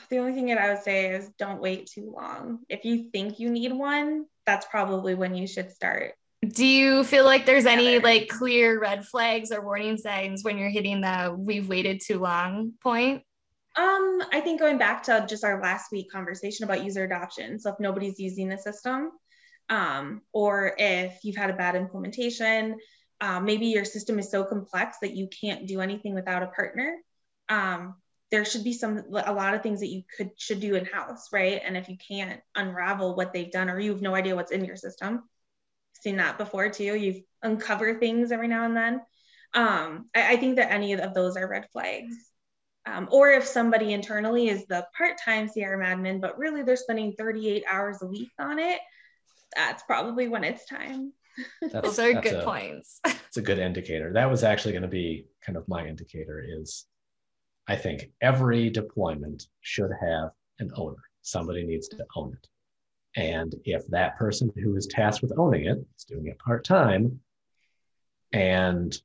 The 0.10 0.18
only 0.18 0.34
thing 0.34 0.48
that 0.48 0.58
I 0.58 0.74
would 0.74 0.84
say 0.84 1.16
is 1.16 1.30
don't 1.40 1.62
wait 1.62 1.86
too 1.86 2.14
long. 2.14 2.60
If 2.68 2.84
you 2.84 3.10
think 3.10 3.40
you 3.40 3.50
need 3.50 3.72
one, 3.72 4.26
that's 4.46 4.66
probably 4.66 5.16
when 5.16 5.34
you 5.34 5.48
should 5.48 5.72
start. 5.72 6.16
Do 6.46 6.66
you 6.66 7.06
feel 7.06 7.24
like 7.24 7.46
there's 7.46 7.66
any 7.66 8.00
like 8.00 8.28
clear 8.28 8.78
red 8.82 9.06
flags 9.06 9.54
or 9.54 9.64
warning 9.64 9.96
signs 9.96 10.44
when 10.44 10.58
you're 10.58 10.68
hitting 10.68 11.00
the 11.00 11.34
we've 11.38 11.70
waited 11.70 12.02
too 12.06 12.20
long 12.20 12.74
point? 12.84 13.24
Um, 13.78 14.22
I 14.34 14.42
think 14.44 14.60
going 14.60 14.78
back 14.78 15.04
to 15.04 15.26
just 15.30 15.46
our 15.46 15.62
last 15.62 15.90
week 15.94 16.12
conversation 16.12 16.66
about 16.66 16.84
user 16.84 17.06
adoption. 17.06 17.60
So 17.60 17.70
if 17.70 17.80
nobody's 17.80 18.20
using 18.20 18.50
the 18.50 18.58
system, 18.58 19.12
um, 19.72 20.22
or 20.34 20.76
if 20.78 21.20
you've 21.24 21.38
had 21.38 21.50
a 21.50 21.54
bad 21.56 21.76
implementation, 21.76 22.78
um, 23.22 23.46
maybe 23.46 23.68
your 23.68 23.86
system 23.86 24.20
is 24.20 24.30
so 24.30 24.44
complex 24.44 24.98
that 25.02 25.16
you 25.16 25.30
can't 25.30 25.66
do 25.66 25.80
anything 25.80 26.14
without 26.14 26.44
a 26.44 26.48
partner. 26.48 26.98
Um, 27.48 27.96
there 28.32 28.46
should 28.46 28.66
be 28.66 28.74
some 28.74 29.04
a 29.14 29.34
lot 29.34 29.54
of 29.54 29.64
things 29.64 29.80
that 29.80 29.88
you 29.88 30.04
could 30.16 30.32
should 30.38 30.60
do 30.60 30.76
in 30.76 30.86
house, 30.86 31.30
right? 31.32 31.62
And 31.66 31.78
if 31.78 31.88
you 31.88 31.98
can't 32.06 32.42
unravel 32.56 33.16
what 33.16 33.34
they've 33.34 33.52
done, 33.52 33.70
or 33.70 33.80
you 33.80 33.92
have 33.92 34.02
no 34.02 34.14
idea 34.14 34.36
what's 34.36 34.52
in 34.52 34.66
your 34.66 34.76
system, 34.76 35.24
seen 35.94 36.18
that 36.18 36.38
before 36.38 36.70
too. 36.70 36.96
You've 36.96 37.24
uncover 37.42 37.98
things 37.98 38.32
every 38.32 38.48
now 38.50 38.66
and 38.66 38.76
then. 38.76 39.02
Um, 39.54 40.10
I, 40.14 40.34
I 40.34 40.38
think 40.38 40.58
that 40.58 40.72
any 40.72 40.94
of 40.94 41.14
those 41.14 41.38
are 41.38 41.48
red 41.48 41.68
flags. 41.72 42.16
Um, 42.86 43.08
or 43.12 43.30
if 43.30 43.46
somebody 43.46 43.94
internally 43.94 44.50
is 44.50 44.66
the 44.66 44.86
part-time 44.98 45.48
CRM 45.48 45.86
admin, 45.86 46.20
but 46.20 46.40
really 46.40 46.64
they're 46.64 46.76
spending 46.76 47.14
38 47.14 47.64
hours 47.70 48.02
a 48.02 48.08
week 48.08 48.30
on 48.40 48.60
it, 48.60 48.80
that's 49.56 49.84
probably 49.84 50.28
when 50.28 50.44
it's 50.44 50.66
time. 50.66 51.14
That's, 51.62 51.98
Those 51.98 52.00
are 52.00 52.22
good 52.22 52.42
a, 52.42 52.44
points. 52.44 53.00
It's 53.06 53.38
a 53.38 53.42
good 53.42 53.60
indicator. 53.60 54.12
That 54.14 54.30
was 54.30 54.44
actually 54.44 54.74
going 54.74 54.82
to 54.82 54.88
be 54.88 55.28
kind 55.46 55.58
of 55.58 55.68
my 55.68 55.88
indicator 55.88 56.44
is 56.46 56.86
I 57.68 57.76
think 57.76 58.12
every 58.22 58.70
deployment 58.70 59.48
should 59.62 59.92
have 60.02 60.32
an 60.60 60.72
owner. 60.76 61.02
Somebody 61.22 61.64
needs 61.64 61.88
to 61.90 62.06
own 62.16 62.34
it. 62.34 62.48
And 63.16 63.56
if 63.66 63.88
that 63.88 64.18
person 64.18 64.52
who 64.56 64.76
is 64.76 64.88
tasked 64.88 65.22
with 65.22 65.38
owning 65.38 65.66
it 65.66 65.78
is 65.98 66.04
doing 66.06 66.28
it 66.28 66.40
part 66.40 66.66
time, 66.66 67.20
and 68.34 68.98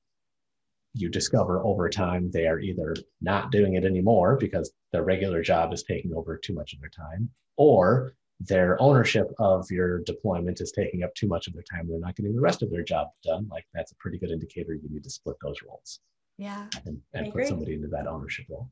you 0.95 1.09
discover 1.09 1.63
over 1.65 1.89
time 1.89 2.31
they 2.31 2.47
are 2.47 2.59
either 2.59 2.97
not 3.21 3.53
doing 3.53 3.75
it 3.75 3.85
anymore 3.85 4.37
because 4.37 4.73
their 4.93 5.03
regular 5.03 5.43
job 5.43 5.73
is 5.73 5.83
taking 5.83 6.15
over 6.15 6.37
too 6.37 6.55
much 6.55 6.73
of 6.73 6.81
their 6.81 6.91
time, 6.91 7.31
or 7.57 8.15
their 8.40 8.81
ownership 8.81 9.33
of 9.38 9.70
your 9.70 10.01
deployment 10.01 10.61
is 10.61 10.72
taking 10.72 11.03
up 11.03 11.14
too 11.14 11.27
much 11.27 11.46
of 11.46 11.55
their 11.55 11.62
time. 11.62 11.88
They're 11.88 11.99
not 11.99 12.16
getting 12.16 12.35
the 12.35 12.40
rest 12.40 12.62
of 12.62 12.70
their 12.70 12.83
job 12.83 13.09
done. 13.25 13.49
Like 13.51 13.66
that's 13.72 13.92
a 13.92 13.96
pretty 13.96 14.18
good 14.18 14.31
indicator 14.31 14.75
you 14.75 14.88
need 14.90 15.05
to 15.05 15.11
split 15.11 15.37
those 15.42 15.57
roles 15.66 16.01
yeah. 16.38 16.66
and, 16.85 17.01
and 17.14 17.33
put 17.33 17.46
somebody 17.46 17.75
into 17.75 17.88
that 17.88 18.07
ownership 18.07 18.46
role. 18.49 18.70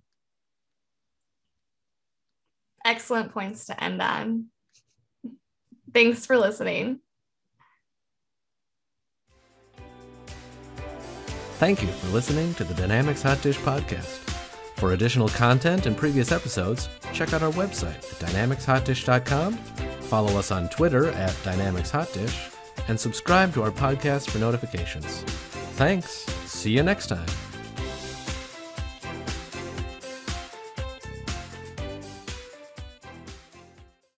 Excellent 2.85 3.33
points 3.33 3.67
to 3.67 3.83
end 3.83 4.03
on. 4.03 4.47
Thanks 5.93 6.27
for 6.27 6.37
listening. 6.37 7.01
Thank 11.59 11.83
you 11.83 11.89
for 11.89 12.09
listening 12.09 12.53
to 12.55 12.65
the 12.65 12.75
Dynamics 12.75 13.23
Hot 13.23 13.41
Dish 13.41 13.57
podcast. 13.59 14.24
For 14.77 14.93
additional 14.93 15.29
content 15.29 15.87
and 15.87 15.97
previous 15.97 16.33
episodes, 16.33 16.89
check 17.13 17.33
out 17.33 17.43
our 17.43 17.53
website 17.53 17.97
at 17.97 18.29
dynamicshotdish.com, 18.29 19.55
follow 19.55 20.39
us 20.39 20.51
on 20.51 20.69
Twitter 20.69 21.11
at 21.11 21.37
Dynamics 21.45 21.91
Hot 21.91 22.13
Dish, 22.13 22.51
and 22.89 22.99
subscribe 22.99 23.55
to 23.55 23.63
our 23.63 23.71
podcast 23.71 24.31
for 24.31 24.39
notifications. 24.39 25.23
Thanks. 25.77 26.11
See 26.45 26.73
you 26.73 26.83
next 26.83 27.07
time. 27.07 27.54